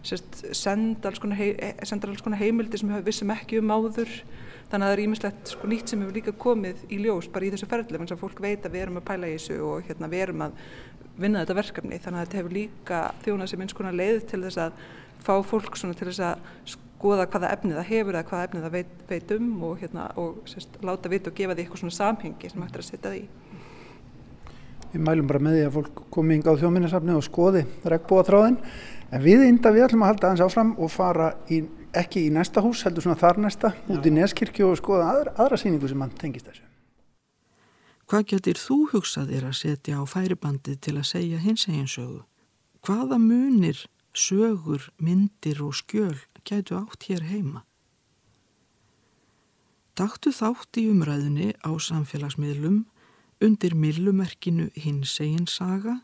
[0.03, 1.53] sérst, senda alls konar, hei,
[2.23, 4.11] konar heimildi sem við vissum ekki um áður.
[4.71, 7.51] Þannig að það er ímislegt sko, nýtt sem hefur líka komið í ljós bara í
[7.53, 10.11] þessu ferðli þannig að fólk veit að við erum að pæla í þessu og hérna,
[10.11, 10.61] við erum að
[11.21, 11.99] vinna þetta verkefni.
[12.01, 14.85] Þannig að þetta hefur líka þjónað sem eins konar leið til þess að
[15.21, 16.47] fá fólk til þess að
[17.01, 20.41] skoða hvaða efni það hefur eða hvaða efni það veit, veit um og, hérna, og
[20.49, 23.23] sérst, láta vita og gefa því eitthvað svona samhengi sem hægt er að setja því
[24.91, 28.57] Við mælum bara með því að fólk komi yngi á þjóminnesafni og skoði regnbúa þráðin
[29.11, 31.61] en við ynda við ætlum að halda aðeins áfram og fara í
[31.97, 35.59] ekki í næsta hús, heldur svona þar næsta, út í Neskirkju og skoða aðra, aðra
[35.59, 36.67] síningu sem hann tengist þessu.
[38.11, 42.21] Hvað getur þú hugsaðir að setja á færibandið til að segja hins egin sögu?
[42.83, 47.63] Hvaða munir, sögur, myndir og skjöl gætu átt hér heima?
[49.95, 52.85] Taktu þátt í umræðinni á samfélagsmiðlum
[53.41, 55.99] undir millumerkinu hins egin saga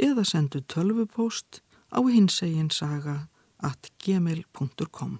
[0.00, 3.28] eða sendu tölvupóst á hins egin saga
[3.64, 5.18] at gmail.com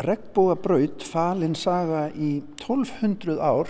[0.00, 3.68] Regbúa braut falin saga í 1200 ár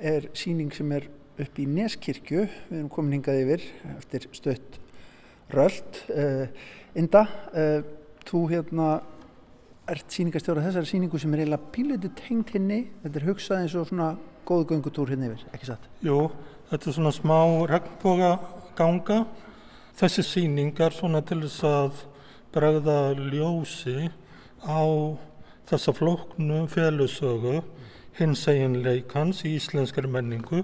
[0.00, 4.78] er síning sem er upp í Neskirkju, við erum komin hingað yfir eftir stött
[5.52, 6.00] röld.
[6.08, 6.48] Uh,
[6.96, 7.84] Inda, uh,
[8.24, 8.94] þú hérna
[9.86, 13.90] ert síningastjóra þessari síningu sem er eiginlega píliti tengt henni, þetta er hugsað eins og
[13.90, 14.08] svona
[14.48, 15.86] góðu göngutúr henni hérna yfir, ekki satt?
[16.06, 16.22] Jú,
[16.70, 17.38] þetta er svona smá
[17.70, 18.32] regnboga
[18.78, 19.24] ganga.
[19.96, 22.02] Þessi síning er svona til þess að
[22.54, 24.10] bregða ljósi
[24.66, 24.82] á
[25.68, 27.60] þessa flóknu félusögu
[28.18, 30.62] hins eiginleikans í íslenskari menningu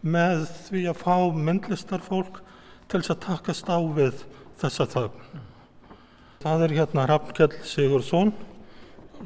[0.00, 2.40] með því að fá myndlistarfólk
[2.90, 4.24] til þess að takast á við
[4.60, 5.40] þessa þögn.
[6.40, 8.32] Það er hérna Rappkjell Sigursson,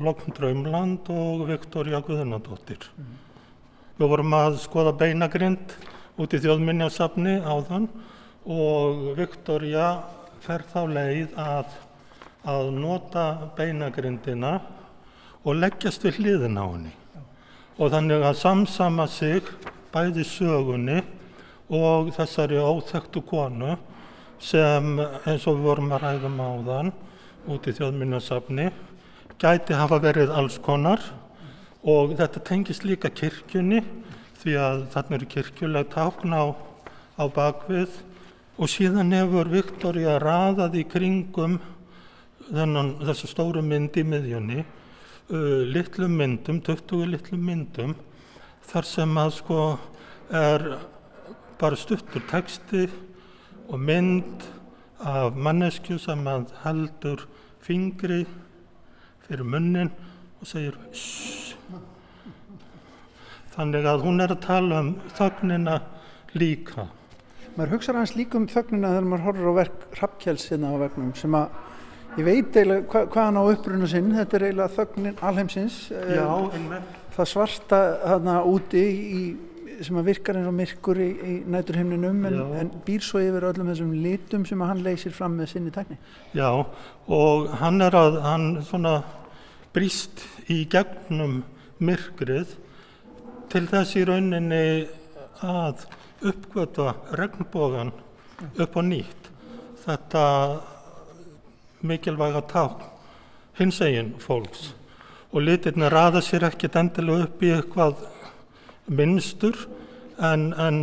[0.02, 2.88] Lokn Draumland og Viktoria Guðunadóttir.
[3.94, 5.76] Við vorum að skoða beinagrind
[6.14, 7.88] út í þjóðminjasafni áðan
[8.44, 9.88] og Viktoria
[10.44, 11.72] fer þá leið að,
[12.46, 13.24] að nota
[13.56, 14.58] beinagrindina
[15.44, 16.92] og leggjast við hliðin á henni.
[17.80, 19.48] Og þannig að samsama sig
[19.94, 21.00] bæði sögunni
[21.74, 23.74] og þessari óþektu konu
[24.38, 26.94] sem eins og við vorum að ræðum á þann
[27.50, 28.70] út í þjóðminnarsafni
[29.40, 31.02] gæti hafa verið alls konar.
[31.84, 33.82] Og þetta tengist líka kirkjunni
[34.44, 36.44] því að þarna eru kirkjuleg tákn á,
[37.16, 37.94] á bakvið
[38.60, 41.56] og síðan hefur Viktoria raðað í kringum
[42.50, 47.94] þennan, þessu stóru mynd í miðjunni uh, litlum myndum, 20 litlum myndum
[48.68, 49.62] þar sem að sko
[50.28, 50.66] er
[51.60, 52.84] bara stuttur texti
[53.70, 54.44] og mynd
[55.00, 57.24] af mannesku sem að heldur
[57.64, 58.26] fingri
[59.24, 59.92] fyrir munnin
[60.36, 61.54] og segir shhh.
[63.54, 65.78] Þannig að hún er að tala um þögnina
[66.34, 66.88] líka.
[67.54, 71.38] Maður hugsaður hans líka um þögnina þegar maður horfur á verk Rappkjælsina á verknum sem
[71.38, 71.54] að
[72.14, 75.78] Ég veit eiginlega hva, hvaðan á upprunu sinn, þetta er eiginlega þögnin alheimsins.
[75.90, 77.00] Já, einmitt.
[77.16, 79.22] það svarta þarna úti í,
[79.82, 83.72] sem að virkar eins og myrkur í, í næturhimninum en, en býr svo yfir öllum
[83.72, 85.98] þessum litum sem að hann leysir fram með sinni tækni.
[86.38, 89.00] Já og hann er að, hann svona
[89.74, 91.40] brýst í gegnum
[91.82, 92.54] myrkrið
[93.52, 94.64] til þess í rauninni
[95.44, 95.84] að
[96.24, 97.92] uppgöta regnbógan
[98.58, 99.30] upp á nýtt.
[99.84, 100.24] Þetta
[101.84, 102.86] mikilvæga ták
[103.58, 104.72] hins eginn fólks
[105.34, 108.04] og litirna raða sér ekkert endilega upp í eitthvað
[108.86, 109.56] minnstur
[110.22, 110.78] en, en,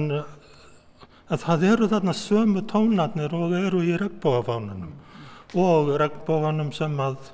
[1.32, 4.92] en það eru þarna sömu tónarnir og eru í regnbógafánunum
[5.62, 7.32] og regnbóganum sem, að,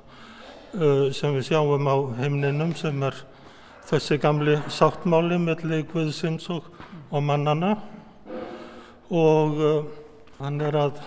[0.78, 3.18] uh, sem við sjáum á heimninum sem er
[3.88, 6.66] þessi gamli sáttmáli melli Guðsins og,
[7.08, 7.70] og mannana
[9.08, 9.86] og uh,
[10.42, 10.98] hann er að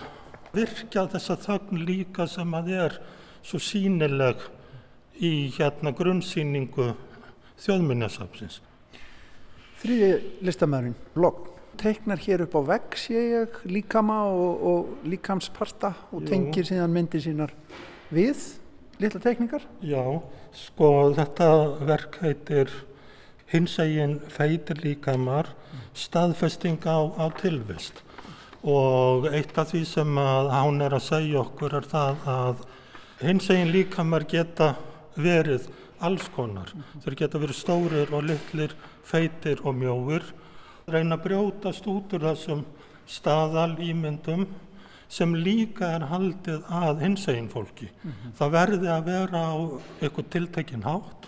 [0.56, 2.96] virkja þessa þögn líka sem að er
[3.46, 4.42] svo sínileg
[5.22, 6.90] í hérna grunnsýningu
[7.62, 8.58] þjóðminnesafsins.
[9.82, 10.10] Þriði
[10.46, 16.66] listamæðurinn, Logg, teiknar hér upp á vegg, sé ég, líkama og, og líkamsparta og tengir
[16.66, 17.54] síðan myndir sínar
[18.10, 18.42] við
[19.02, 19.66] litla teikningar?
[19.82, 20.04] Já,
[20.54, 21.50] sko þetta
[21.90, 22.72] verk heitir
[23.52, 25.50] hinsegin feitir líkamar,
[25.98, 28.04] staðfesting á, á tilvist
[28.62, 32.60] og eitt af því sem að hán er að segja okkur er það að
[33.24, 34.76] hinsegin líkamar geta
[35.18, 35.66] verið
[36.02, 36.70] alls konar.
[37.02, 38.76] Þeir geta verið stórir og litlir,
[39.06, 40.26] feitir og mjóir.
[40.90, 42.64] Reyna að brjótast út úr þessum
[43.10, 44.46] staðal ímyndum
[45.12, 47.90] sem líka er haldið að hinsegin fólki.
[47.92, 48.34] Mm -hmm.
[48.38, 49.56] Það verði að vera á
[50.02, 51.28] eitthvað tiltekinn hátt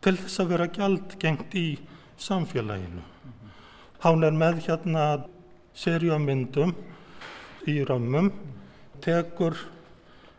[0.00, 1.78] til þess að vera gjaldgengt í
[2.18, 3.02] samfélaginu.
[3.02, 3.50] Mm -hmm.
[4.04, 5.24] Hán er með hérna
[5.74, 6.74] serjamyndum
[7.66, 8.32] í römmum,
[9.00, 9.56] tekur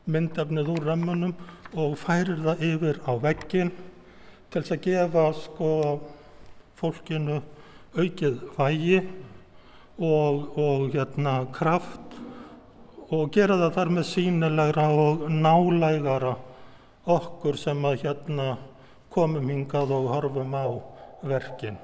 [0.06, 1.34] myndafnið úr römmunum
[1.74, 3.72] og færir það yfir á veggin
[4.52, 5.70] til þess að gefa sko
[6.76, 7.42] fólkinu
[7.98, 9.00] aukið vægi
[9.98, 12.13] og, og hérna kraft
[13.12, 16.36] og gera það þar með sínilegra og nálægara
[17.14, 18.54] okkur sem að hérna
[19.14, 20.66] komum hingað og horfum á
[21.28, 21.78] verkin.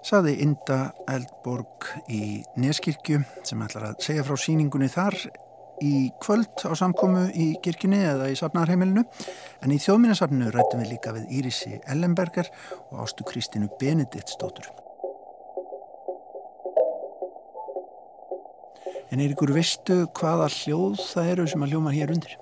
[0.00, 0.78] Saði Inda
[1.12, 5.18] Eldborg í Neskirkju sem ætlar að segja frá síningunni þar
[5.84, 9.04] í kvöld á samkomu í kirkjunni eða í safnarheimilinu
[9.62, 12.48] en í þjóðminnarsafninu rættum við líka við Írisi Ellenberger
[12.90, 14.72] og ástu Kristínu Benediktsdóttur.
[19.10, 22.36] En er ykkur veistu hvaða hljóð það eru sem að hljóma hér undir?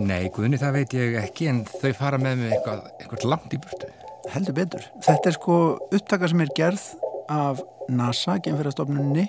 [0.00, 3.60] Nei, Guðni það veit ég ekki en þau fara með mig eitthvað, eitthvað langt í
[3.60, 3.90] burtu
[4.34, 4.86] heldur betur.
[5.04, 5.58] Þetta er sko
[5.90, 6.86] upptaka sem er gerð
[7.30, 9.28] af NASA, genfærastofnunni,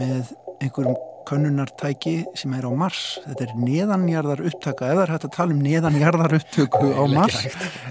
[0.00, 3.02] með einhverjum könnunartæki sem er á Mars.
[3.26, 7.40] Þetta er neðanjarðar upptaka, eða er hægt að tala um neðanjarðar upptöku á Mars,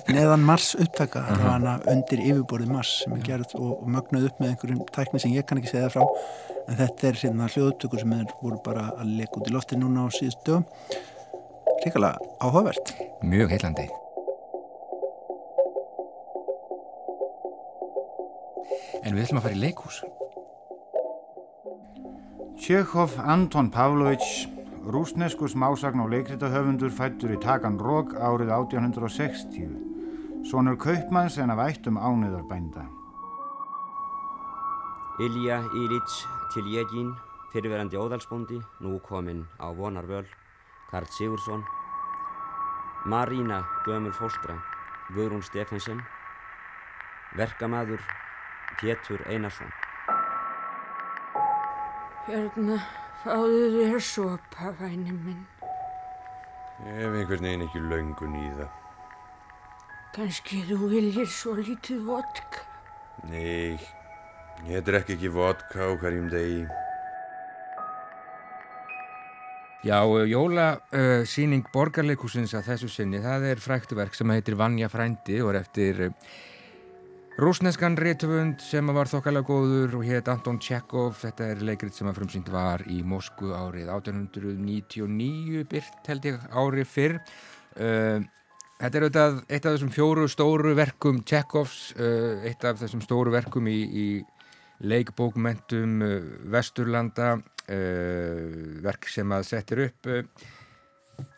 [0.10, 4.30] neðan Mars upptaka, það var hana undir yfirborðið Mars sem er gerð og, og mögnuð
[4.30, 6.06] upp með einhverjum tækni sem ég kann ekki segja frá,
[6.66, 10.08] en þetta er hérna hljóðupptöku sem er voru bara að leka út í lofti núna
[10.08, 10.66] á síðust dögum.
[11.86, 12.96] Ríkala áhugavert.
[13.22, 13.90] Mjög heilandi.
[19.06, 20.00] En við ætlum að fara í leikús.
[22.56, 24.48] Tjekhoff Anton Pavlovich,
[24.88, 29.76] rúsnesku smásagn og leikritahöfundur fættur í Tagan Rók árið 1860.
[30.48, 32.88] Svonur kaupmanns en af ættum ániðarbænda.
[35.20, 36.24] Ilja Írits
[36.56, 37.12] til Jegin,
[37.52, 40.26] fyrirverandi óðalsbóndi, nú kominn á vonarvöl,
[40.90, 41.64] Karl Sigursson.
[43.06, 44.56] Marína Gömur Fóstra,
[45.12, 46.00] Guðrún Stefansson.
[47.36, 48.00] Verkamaður
[48.80, 49.85] Pétur Einarsson
[52.26, 52.80] Hérna,
[53.22, 55.44] fáðu þér sopa, væni minn.
[56.82, 58.72] Ef einhvern veginn ekki laungun í það.
[60.16, 62.64] Kanski þú viljir svo lítið vodka?
[63.30, 63.78] Nei,
[64.66, 66.66] ég drekk ekki vodka á hverjum degi.
[69.86, 75.54] Já, jólasýning uh, borgarleikusins að þessu sinni, það er fræktuverk sem heitir Vanja frændi og
[75.54, 76.36] er eftir uh,
[77.36, 82.22] Rúsneskan réttufund sem var þokkalega góður og hétt Anton Tjekov, þetta er leikrið sem að
[82.22, 87.18] frumsýnd var í Moskvu árið 1899 byrt held ég árið fyrr.
[87.76, 88.24] Uh,
[88.80, 93.36] þetta er auðvitað eitt af þessum fjóru stóru verkum Tjekovs, uh, eitt af þessum stóru
[93.36, 94.08] verkum í, í
[94.88, 96.18] leikbókmentum uh,
[96.56, 100.08] Vesturlanda, verk sem að setja upp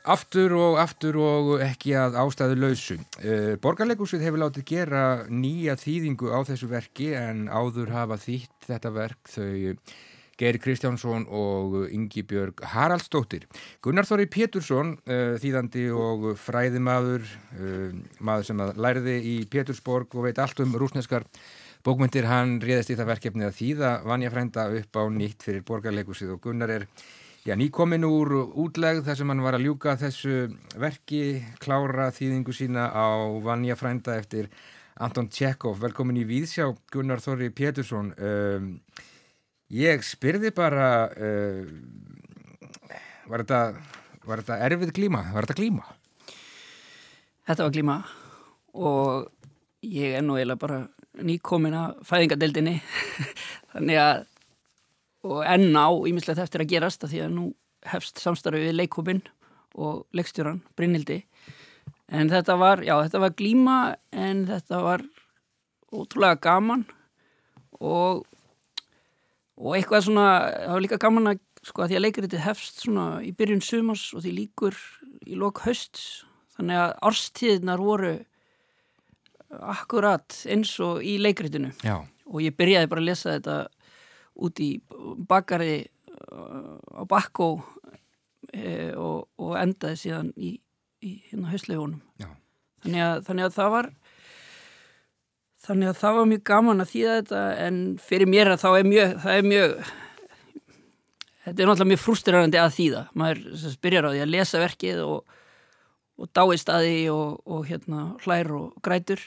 [0.07, 2.95] Aftur og aftur og ekki að ástæðu lausu.
[3.19, 8.93] Uh, Borgarleikusið hefur látið gera nýja þýðingu á þessu verki en áður hafa þýtt þetta
[8.95, 9.49] verk þau
[10.37, 13.47] Geir Kristjánsson og Ingi Björg Haraldsdóttir.
[13.81, 17.25] Gunnar Þóri Pétursson, uh, þýðandi og fræðimaður,
[17.57, 21.25] uh, maður sem að læriði í Pétursborg og veit allt um rúsneskar
[21.87, 26.35] bókmyndir, hann réðist í það verkefni að þýða Vanja Frænda upp á nýtt fyrir borgarleikusið
[26.35, 26.87] og Gunnar er
[27.47, 32.89] já, nýkomin úr útlegð þar sem hann var að ljúka þessu verki, klára þýðingu sína
[32.91, 33.07] á
[33.43, 34.51] Vanja Frænda eftir
[34.99, 35.79] Anton Tjekov.
[35.79, 38.11] Velkomin í Víðsjá, Gunnar Þóri Pétursson.
[38.17, 38.73] Um,
[39.67, 41.67] Ég spyrði bara, uh,
[43.27, 43.59] var, þetta,
[44.23, 45.25] var þetta erfið glíma?
[45.33, 45.83] Var þetta glíma?
[47.47, 47.97] Þetta var glíma
[48.77, 49.27] og
[49.83, 50.79] ég er nú eiginlega bara
[51.19, 52.77] nýkomin að fæðingadeildinni
[53.73, 54.23] þannig að
[55.27, 57.47] og enn á ímislegt eftir að gerast að því að nú
[57.87, 59.23] hefst samstarfið við leikópin
[59.77, 61.21] og leikstjóran Brynildi
[62.07, 63.77] en þetta var, já þetta var glíma
[64.15, 65.03] en þetta var
[65.93, 66.87] ótrúlega gaman
[67.79, 68.25] og
[69.57, 73.05] og eitthvað svona, það var líka gaman að sko að því að leikaritið hefst svona
[73.25, 74.77] í byrjun sumars og því líkur
[75.27, 76.01] í lok höst,
[76.55, 78.13] þannig að árstíðnar voru
[79.73, 82.01] akkurat eins og í leikaritinu Já.
[82.03, 83.57] og ég byrjaði bara að lesa þetta
[84.37, 84.69] út í
[85.29, 85.81] bakari
[86.31, 87.49] uh, á Bakkó
[88.53, 90.57] e, og, og endaði síðan í,
[91.01, 92.01] í hérna hauslegunum
[92.83, 93.91] þannig, þannig að það var
[95.67, 98.85] Þannig að það var mjög gaman að þýða þetta en fyrir mér að þá er
[98.87, 99.73] mjög, það er mjög,
[101.43, 103.01] þetta er náttúrulega mjög frústurarandi að þýða.
[103.19, 103.41] Maður
[103.83, 105.33] byrjar á því að lesa verkið og,
[106.15, 109.25] og dáist að því og, og hérna hlær og grætur.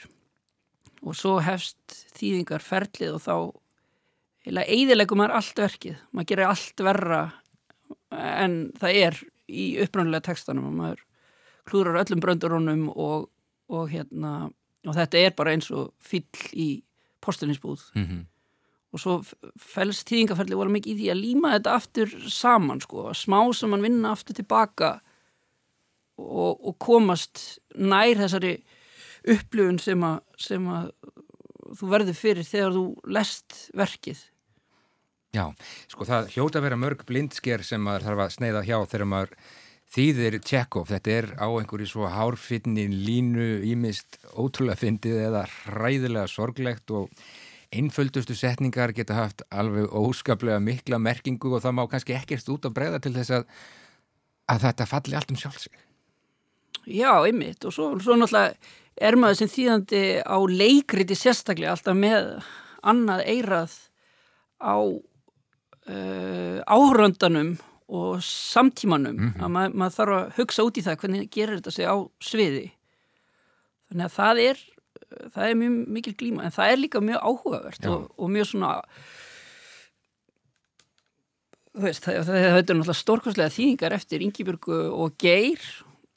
[1.05, 3.35] Og svo hefst þýðingar ferlið og þá
[4.47, 5.99] eða eidilegum maður allt verkið.
[6.11, 7.21] Maður gerir allt verra
[8.11, 9.21] en það er
[9.51, 11.05] í uppröndulega textanum og maður
[11.69, 13.29] klúrar öllum bröndurónum og,
[13.71, 14.49] og hérna
[14.87, 16.25] og þetta er bara eins og fyll
[16.57, 16.69] í
[17.21, 18.21] postulinsbúð mm -hmm.
[18.91, 19.21] og svo
[19.57, 23.81] fælst tíðingaferðli voru mikið í því að líma þetta aftur saman sko, smá sem mann
[23.85, 24.99] vinna aftur tilbaka
[26.17, 28.63] og, og komast nær þessari
[30.03, 30.91] að, sem að
[31.81, 32.85] þú verður fyrir þegar þú
[33.17, 34.21] lest verkið
[35.31, 35.45] Já,
[35.87, 39.37] sko það hljóta að vera mörg blindsker sem maður þarf að sneiða hjá þegar maður
[39.91, 46.91] þýðir Tjekov, þetta er á einhverju svo hárfinni línu ímist ótrúlega fyndið eða hræðilega sorglegt
[46.95, 47.07] og
[47.71, 52.75] einföldustu setningar geta haft alveg óskaplega mikla merkingu og það má kannski ekkert út að
[52.75, 53.47] breyða til þess að,
[54.51, 55.79] að þetta falli allt um sjálfsig.
[56.91, 58.55] Já, einmitt og svo, svo náttúrulega
[58.95, 62.33] er maður sem þýðandi á leikriti sérstaklega alltaf með
[62.81, 63.77] annað eirað
[64.61, 67.55] á uh, áhöröndanum
[67.91, 69.15] og samtímanum.
[69.15, 69.43] Mm -hmm.
[69.43, 72.67] að mað, maður þarf að hugsa út í það hvernig gerir þetta sig á sviði.
[73.91, 74.57] Þannig að það er
[75.31, 78.71] það er mjög mikil glíma en það er líka mjög áhugavert og, og mjög svona
[81.71, 85.65] þú veist það, það, það er náttúrulega stórkvæmslega þýðingar eftir Ingebjörgu og Geir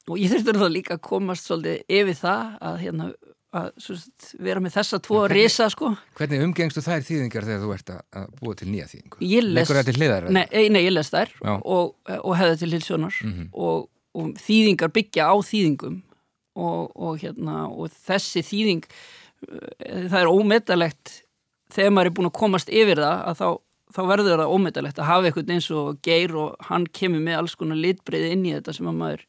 [0.09, 3.07] og ég þurfti náttúrulega líka að komast svolítið yfir það að hérna
[3.55, 5.91] að sagt, vera með þessa tvo að risa sko.
[6.17, 9.29] Hvernig umgengstu þær þýðingar þegar þú ert að búa til nýja þýðingu?
[9.55, 10.27] Leggur það til hliðar?
[10.35, 13.47] Nei, nei, ég les þær og, og hefði til hilsjónar mm -hmm.
[13.53, 16.01] og, og þýðingar byggja á þýðingum
[16.55, 17.67] og, og hérna,
[18.07, 21.21] þessi þýðing eh, það er ómetalegt
[21.73, 23.49] þegar maður er búin að komast yfir það að þá,
[23.95, 27.55] þá verður það ómetalegt að hafa eitthvað eins og geir og hann kemur með alls
[27.59, 29.25] konar litbreiði inn í þetta sem að maður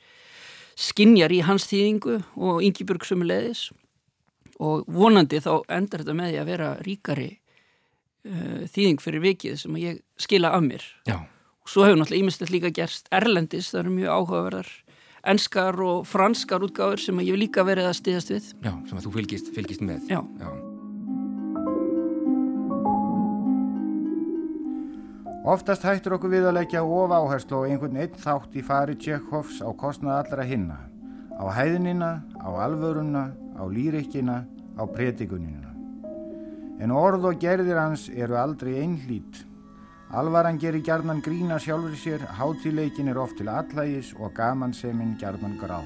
[0.77, 3.70] skinjar í hans þýðingu og Ingeborg sömulegis
[4.61, 9.81] og vonandi þá endar þetta með því að vera ríkari uh, þýðing fyrir vikið sem
[9.81, 10.85] ég skila af mér.
[11.09, 11.18] Já.
[11.64, 14.72] og svo hefur náttúrulega ímestlega líka gerst Erlendis, það eru mjög áhugaverðar
[15.27, 18.55] enskar og franskar útgáður sem ég hef líka verið að stiðast við.
[18.62, 20.07] Já, sem að þú fylgist, fylgist með.
[20.12, 20.49] Já, Já.
[25.47, 29.61] Oftast hættur okkur við að leggja of áherslu á einhvern einn þátt í fari Tjekhovs
[29.63, 30.79] á kostnað allra hinna,
[31.39, 32.09] á hæðinina,
[32.43, 33.23] á alvöruna,
[33.55, 34.41] á lýrikkina,
[34.75, 35.71] á pretikunina.
[36.83, 39.45] En orð og gerðir hans eru aldrei einhlít.
[40.11, 45.79] Alvaran gerir gjarnan grína sjálfur sér, hátileikin er oft til allægis og gamanseminn gjarnan grá.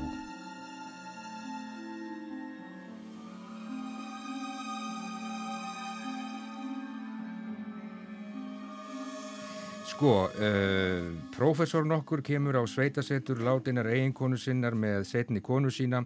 [10.01, 16.01] Sko, uh, prófessor nokkur kemur á sveitasettur látinar eiginkonu sinnar með setni konu sína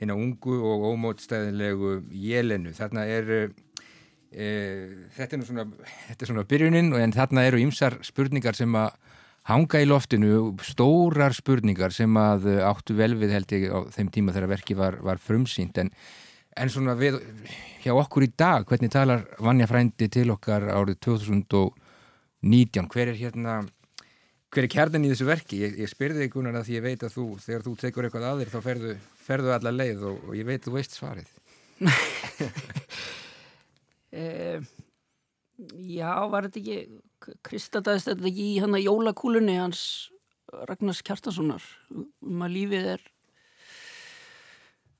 [0.00, 2.72] hinn á ungu og ómótstæðinlegu jelenu.
[2.74, 5.66] Þarna er, uh, þetta er nú svona,
[6.08, 8.98] þetta er svona byrjunin en þarna eru ýmsar spurningar sem að
[9.52, 14.34] hanga í loftinu, stórar spurningar sem að áttu vel við held ég á þeim tíma
[14.34, 15.94] þegar verki var, var frumsýnt en,
[16.50, 17.22] en svona við,
[17.86, 21.85] hjá okkur í dag, hvernig talar Vanja Frændi til okkar árið 2000 og
[22.46, 22.88] 19.
[22.92, 23.56] Hver er hérna,
[24.54, 25.60] hver er kjarnin í þessu verki?
[25.64, 28.28] Ég, ég spyrði þig Gunnar að því ég veit að þú, þegar þú tekur eitthvað
[28.30, 31.32] aðeir þá ferðu, ferðu alla leið og, og ég veit þú veist svarið.
[34.22, 34.60] eh,
[35.90, 39.82] já, var þetta ekki, kristataðist þetta ekki í hann að jólakúlunni hans
[40.52, 43.04] Ragnars Kjartanssonar um að lífið er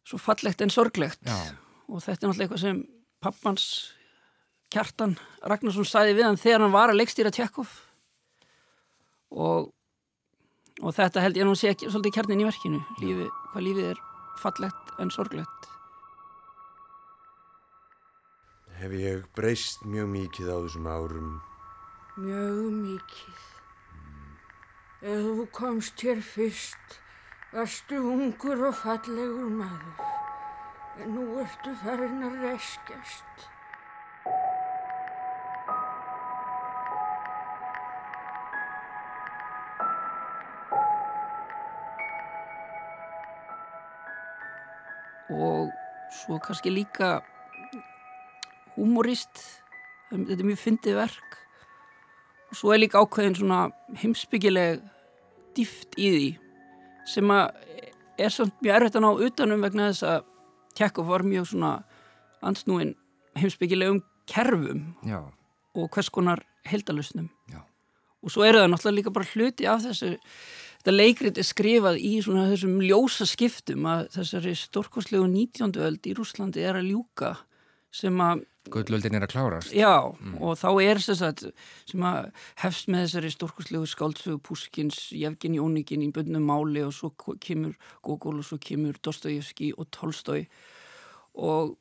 [0.06, 1.54] svo fallegt en sorglegt Já.
[1.90, 2.82] og þetta er náttúrulega eitthvað sem
[3.22, 3.66] pappans
[4.76, 7.70] Kjartan Ragnarsson sæði við hann þegar hann var að leikstýra Tjekov
[9.32, 9.70] og,
[10.82, 14.04] og þetta held ég nú sé ekki svolítið kjarnin í verkinu lífi, hvað lífið er
[14.42, 15.72] fallegt en sorglegt
[18.76, 21.28] Hef ég breyst mjög mikið á þessum árum?
[22.20, 23.38] Mjög mikið.
[25.00, 26.98] Ef þú komst hér fyrst,
[27.54, 30.04] varstu ungur og fallegur maður.
[31.00, 33.48] En nú ertu farin að reskjast.
[46.26, 47.20] Svo kannski líka
[48.74, 49.42] humorist
[50.10, 51.36] þetta er mjög fyndið verk
[52.50, 53.60] og svo er líka ákveðin svona
[54.02, 54.82] heimsbyggileg
[55.56, 56.26] dýft í því
[57.06, 57.46] sem að
[58.18, 60.32] er samt mjög erfitt að ná utanum vegna þess að
[60.76, 61.70] Tjekov var mjög svona
[62.44, 62.92] ansnúin
[63.38, 65.22] heimsbyggilegum kerfum Já.
[65.76, 67.62] og hvers konar heldalusnum Já.
[68.22, 70.16] og svo eru það náttúrulega líka bara hluti af þessu
[70.86, 75.72] þetta leikrit er skrifað í svona þessum ljósa skiptum að þessari stórkoslegu 19.
[75.82, 77.32] öld í Rúslandi er að ljúka
[77.90, 79.72] sem að Gullöldin er að klárast.
[79.74, 81.42] Já, og þá er þess að
[81.90, 82.30] sem að
[82.62, 87.74] hefst með þessari stórkoslegu skáldsögu Puskins, Jevgeni Ónikin í bönnum máli og svo kemur
[88.06, 90.46] Gogol og svo kemur Dostojevski og Tolstói
[91.34, 91.76] og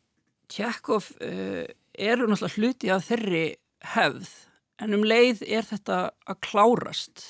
[0.49, 1.61] Tjekov uh,
[1.93, 3.47] eru náttúrulega hluti af þeirri
[3.93, 4.33] hefð
[4.81, 7.25] en um leið er þetta að klárast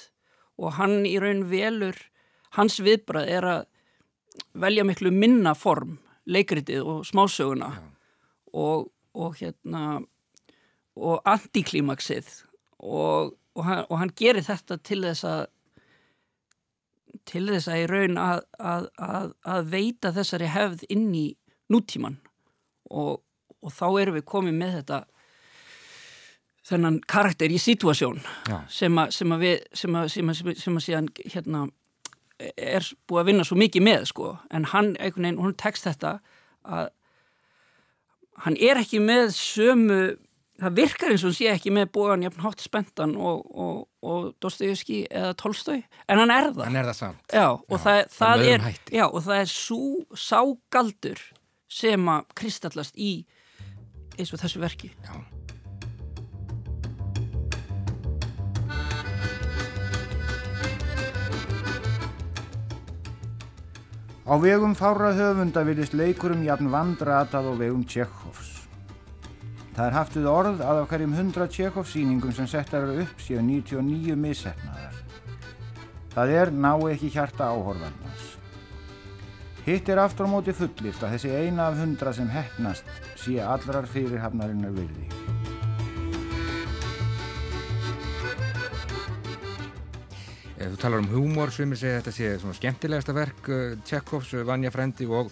[0.61, 1.97] og hann í raun velur
[2.55, 3.63] hans viðbrað er að
[4.55, 7.69] velja miklu minna form leikritið og smásöguna.
[8.55, 9.99] Og, og hérna
[10.95, 12.29] og antiklímaksið
[12.79, 15.43] og, og, og hann gerir þetta til þess að
[17.25, 21.25] til þess að í raun að, að, að, að veita þessari hefð inn í
[21.73, 22.19] nútíman
[22.91, 23.23] og,
[23.59, 24.99] og þá erum við komið með þetta
[26.65, 28.21] þennan karakter í situasjón
[28.71, 31.65] sem að sem að við sem að, sem að, sem að, sem að síðan hérna
[32.39, 34.35] er búið að vinna svo mikið með sko.
[34.51, 36.17] En hann einhvern veginn, hún tekst þetta
[36.67, 36.89] að
[38.43, 39.99] hann er ekki með sömu
[40.59, 44.27] það virkar eins og hann sé ekki með búan jafn hátt spentan og, og, og
[44.43, 45.81] Dostoyevski eða Tolstói.
[46.07, 46.65] En hann er það.
[46.67, 47.23] Hann er það samt.
[47.29, 49.79] Já, og, já, það, það er, já, og það er sú,
[50.25, 51.23] ságaldur
[51.71, 53.13] sem að kristallast í
[54.15, 54.93] eins og þessu verki.
[55.03, 55.34] Já
[64.25, 68.65] Á vegum fára höfunda vilist leikurum jafn vandratað á vegum Tjekhovs.
[69.75, 73.21] Það er haft við orð að á hverjum 100 Tjekhovs síningum sem settar eru upp
[73.21, 74.97] séu 99 missetnaðar.
[76.15, 78.25] Það er ná ekki hjarta áhorfandans.
[79.67, 82.89] Hitt er aftur á móti fullirt að þessi eina af hundra sem hefnast
[83.21, 85.34] sé allrar fyrirhafnarinnar virði.
[90.55, 95.03] Þú talar um húmor ég segi þetta sé svona skemmtilegasta verk uh, Tjekkovs, Vanja Frendi
[95.03, 95.27] og,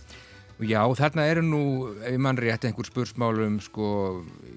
[0.58, 1.62] og já, þarna eru nú
[2.04, 3.88] ef mann rétt einhver spursmálum sko,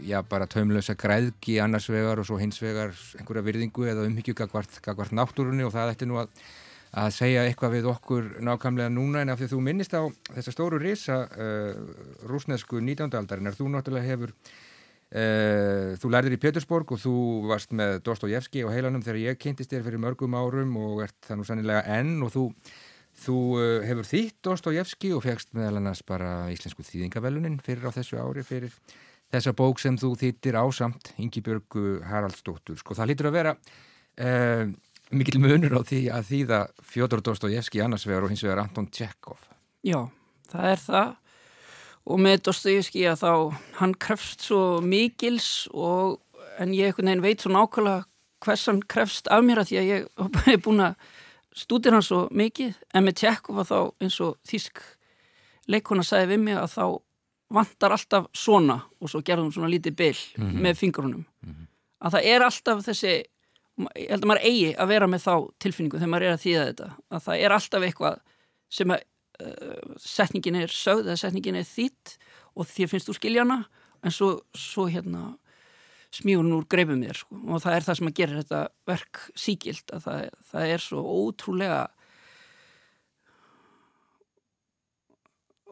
[0.02, 5.14] já, bara taumlösa græðki annars vegar og svo hins vegar einhverja virðingu eða umhyggju gagvart
[5.14, 6.34] náttúrunni og það ætti nú að,
[6.98, 10.02] að segja eitthvað við okkur nákvæmlega núna en af því þú minnist á
[10.34, 11.78] þessa stóru risa uh,
[12.26, 13.14] rúsnesku 19.
[13.14, 14.34] aldarinnar, þú náttúrulega hefur
[15.06, 17.14] þú lærðir í Pétursborg og þú
[17.46, 21.38] varst með Dostojevski á heilanum þegar ég kynntist þér fyrir mörgum árum og ert það
[21.38, 22.44] nú sannilega enn og þú,
[23.22, 28.18] þú uh, hefur þýtt Dostojevski og fegst meðal annars bara íslensku þýðingavelunin fyrir á þessu
[28.18, 28.74] ári fyrir
[29.30, 32.78] þessa bók sem þú þýttir ásamt Ingi-Björgu Haraldsdóttur.
[32.82, 34.66] Sko það lítur að vera uh,
[35.14, 39.38] mikil munur á því að þýða Fjóður Dostojevski annars vegar og hins vegar Anton Tjekov
[39.86, 40.00] Já,
[40.50, 41.14] það er það
[42.06, 43.32] og með Dostoyevski að þá
[43.80, 46.20] hann krefst svo mikils og
[46.60, 48.04] en ég einhvern veginn veit svo nákvæmlega
[48.44, 50.06] hvers hann krefst af mér að því að ég
[50.46, 50.94] hef búin að
[51.56, 54.82] stúdir hann svo mikið en með Tjekov að þá eins og þísk
[55.66, 56.84] leikona sagði við mig að þá
[57.56, 60.62] vantar alltaf svona og svo gerðum svona lítið byll mm -hmm.
[60.62, 61.66] með fingrunum mm -hmm.
[62.00, 63.12] að það er alltaf þessi
[63.96, 66.64] ég held að maður eigi að vera með þá tilfinningu þegar maður er að þýða
[66.66, 68.16] þetta að það er alltaf eitthvað
[68.68, 69.00] sem að
[69.42, 72.16] uh, setningin er sögð eða setningin er þýtt
[72.56, 73.58] og þér finnst þú skiljana
[74.04, 75.34] en svo, svo hérna
[76.14, 77.36] smígun úr greifum þér sko.
[77.36, 81.04] og það er það sem að gera þetta verk síkild að það, það er svo
[81.16, 81.82] ótrúlega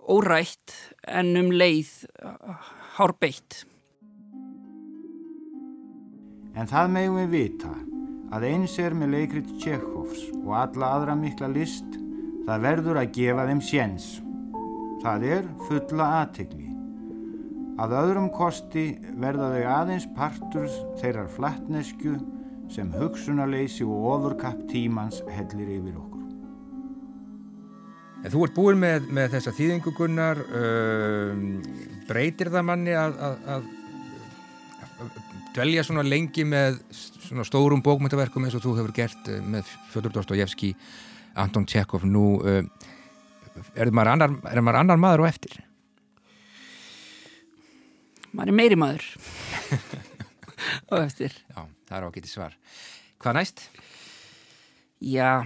[0.04, 0.74] órætt
[1.08, 1.92] en um leið
[2.98, 3.64] hárbeitt.
[6.54, 7.72] En það megum við vita
[8.34, 12.03] að eins er með leikrit Tjekhovs og alla aðra mikla list
[12.44, 14.06] það verður að gefa þeim séns.
[15.04, 16.70] Það er fulla aðtegli.
[17.80, 18.84] Að öðrum kosti
[19.18, 20.68] verða þau aðeins partur
[21.00, 22.14] þeirrar flattnesku
[22.72, 26.22] sem hugsunarleysi og ofurkapp tímans hellir yfir okkur.
[28.24, 31.42] En þú ert búin með, með þessa þýðingugunnar, um,
[32.08, 33.66] breytir það manni að, að, að,
[35.54, 40.16] dvelja svona lengi með svona stórum bókmyndaverkum eins og þú hefur gert eh, með Fjöður
[40.16, 40.72] Dostojevski,
[41.34, 42.70] Anton Tjekov, nú um,
[43.74, 45.58] er maður annar, er annar maður og eftir?
[48.34, 49.06] Maður er meiri maður
[50.92, 51.34] og eftir.
[51.50, 52.58] Já, það er ágætið svar.
[53.22, 53.68] Hvað næst?
[55.04, 55.44] Já,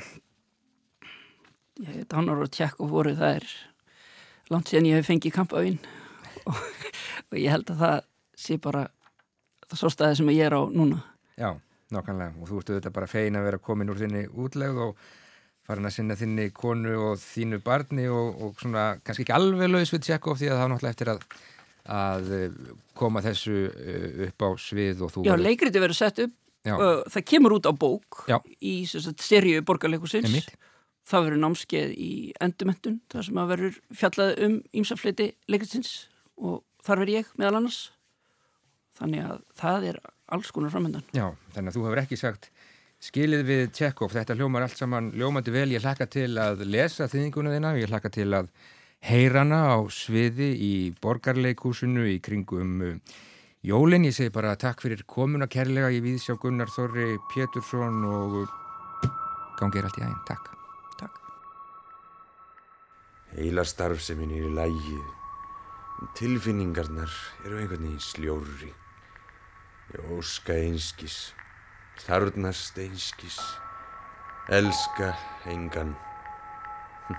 [2.10, 3.44] Dánar og Tjekov voru það er
[4.50, 5.78] langt síðan ég hef fengið kampavín
[6.50, 6.58] og,
[7.30, 8.00] og ég held að það
[8.38, 8.88] sé bara
[9.68, 10.98] það svo staði sem ég er á núna
[11.38, 11.52] Já,
[11.94, 15.04] nokkanlega og þú ert auðvitað bara fein að vera komin úr þinni útlegð og
[15.68, 19.92] farin að sinna þinni konu og þínu barni og, og svona kannski ekki alveg lögis
[19.94, 21.26] við Tjekov því að það er náttúrulega eftir að,
[21.98, 22.30] að
[22.98, 26.74] koma þessu uh, upp á svið og þú Já, leikriti verður sett upp Já.
[27.14, 28.40] það kemur út á bók Já.
[28.60, 30.48] í styrju borgarleikusins
[31.08, 32.12] Það verður námskeið í
[32.44, 35.92] endumöntun, það sem að verður fjallað um ímsafliti leikastins
[36.36, 37.78] og þar verður ég meðal annars.
[38.98, 40.00] Þannig að það er
[40.36, 41.06] alls konar framöndan.
[41.16, 42.50] Já, þannig að þú hefur ekki sagt
[43.02, 45.68] skilið við Tjekov, þetta hljómar allt saman ljómandi vel.
[45.74, 48.50] Ég hlakka til að lesa þýðinguna þína, ég hlakka til að
[49.06, 53.18] heyrana á sviði í borgarleikúsinu í kringum uh,
[53.62, 54.08] jólinn.
[54.08, 58.40] Ég segi bara takk fyrir komuna kærlega í Víðsjá Gunnar Þorri Pétursson og
[59.60, 60.22] gangið allt í æginn.
[60.28, 60.54] Takk.
[63.28, 64.98] Heila starfseminn er í lægi,
[66.16, 67.12] tilfinningarnar
[67.44, 68.70] eru einhvern veginn sljóri.
[69.92, 71.34] Ég óska einskis,
[72.04, 73.38] þarnast einskis,
[74.48, 75.12] elska
[75.50, 75.94] engan.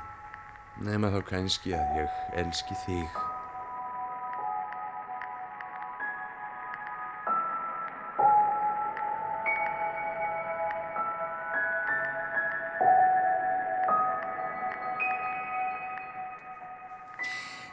[0.86, 3.29] Nefna þá kannski að ég elski þig.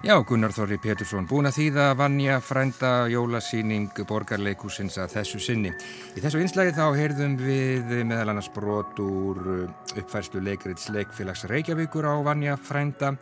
[0.07, 5.73] Já, Gunnar Þorri Petursson búin að þýða vannja frænda jólasýning borgarleikusins að þessu sinni.
[6.15, 9.65] Í þessu einslægi þá heyrðum við meðal annars brot úr uh,
[9.99, 13.17] uppfærslu leikriðs leikfélags Reykjavíkur á vannja frænda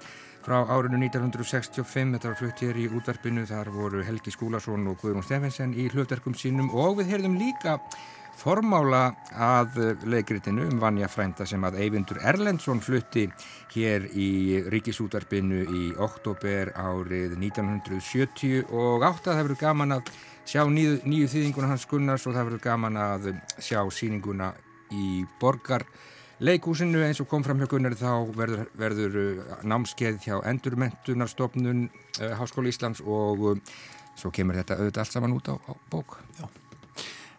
[0.45, 2.19] frá árinu 1965.
[2.19, 3.47] Þetta var flutt hér í útvarpinu.
[3.49, 7.79] Þar voru Helgi Skúlason og Guðrún Steffensen í hlutverkum sínum og við heyrðum líka
[8.41, 9.03] formála
[9.35, 9.79] að
[10.11, 13.27] leikritinu um Vanja Frænda sem að Eyvindur Erlendsson flutti
[13.75, 20.15] hér í ríkisútarpinu í oktober árið 1970 og átt að það verður gaman að
[20.45, 24.53] sjá nýju, nýju þýðinguna hans Gunnars og það verður gaman að sjá síninguna
[24.93, 25.87] í borgar
[26.45, 29.19] leikúsinu eins og kom fram hjá Gunnar þá verður, verður
[29.63, 33.79] námskeið hjá Endurmentunarstofnun uh, Háskóli Íslands og uh,
[34.19, 36.19] svo kemur þetta auðvitað allt saman út á, á bók.
[36.39, 36.64] Já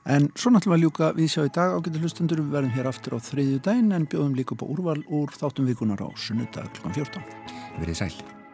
[0.05, 3.25] En svo náttúrulega ljúka við sjá í dag ágættu hlustundur við verðum hér aftur á
[3.25, 6.93] þriðju dæn en bjóðum líka upp á úrval úr þáttum vikunar á sunnudag kl.
[6.93, 7.25] 14.
[7.81, 8.44] Verðið sæl.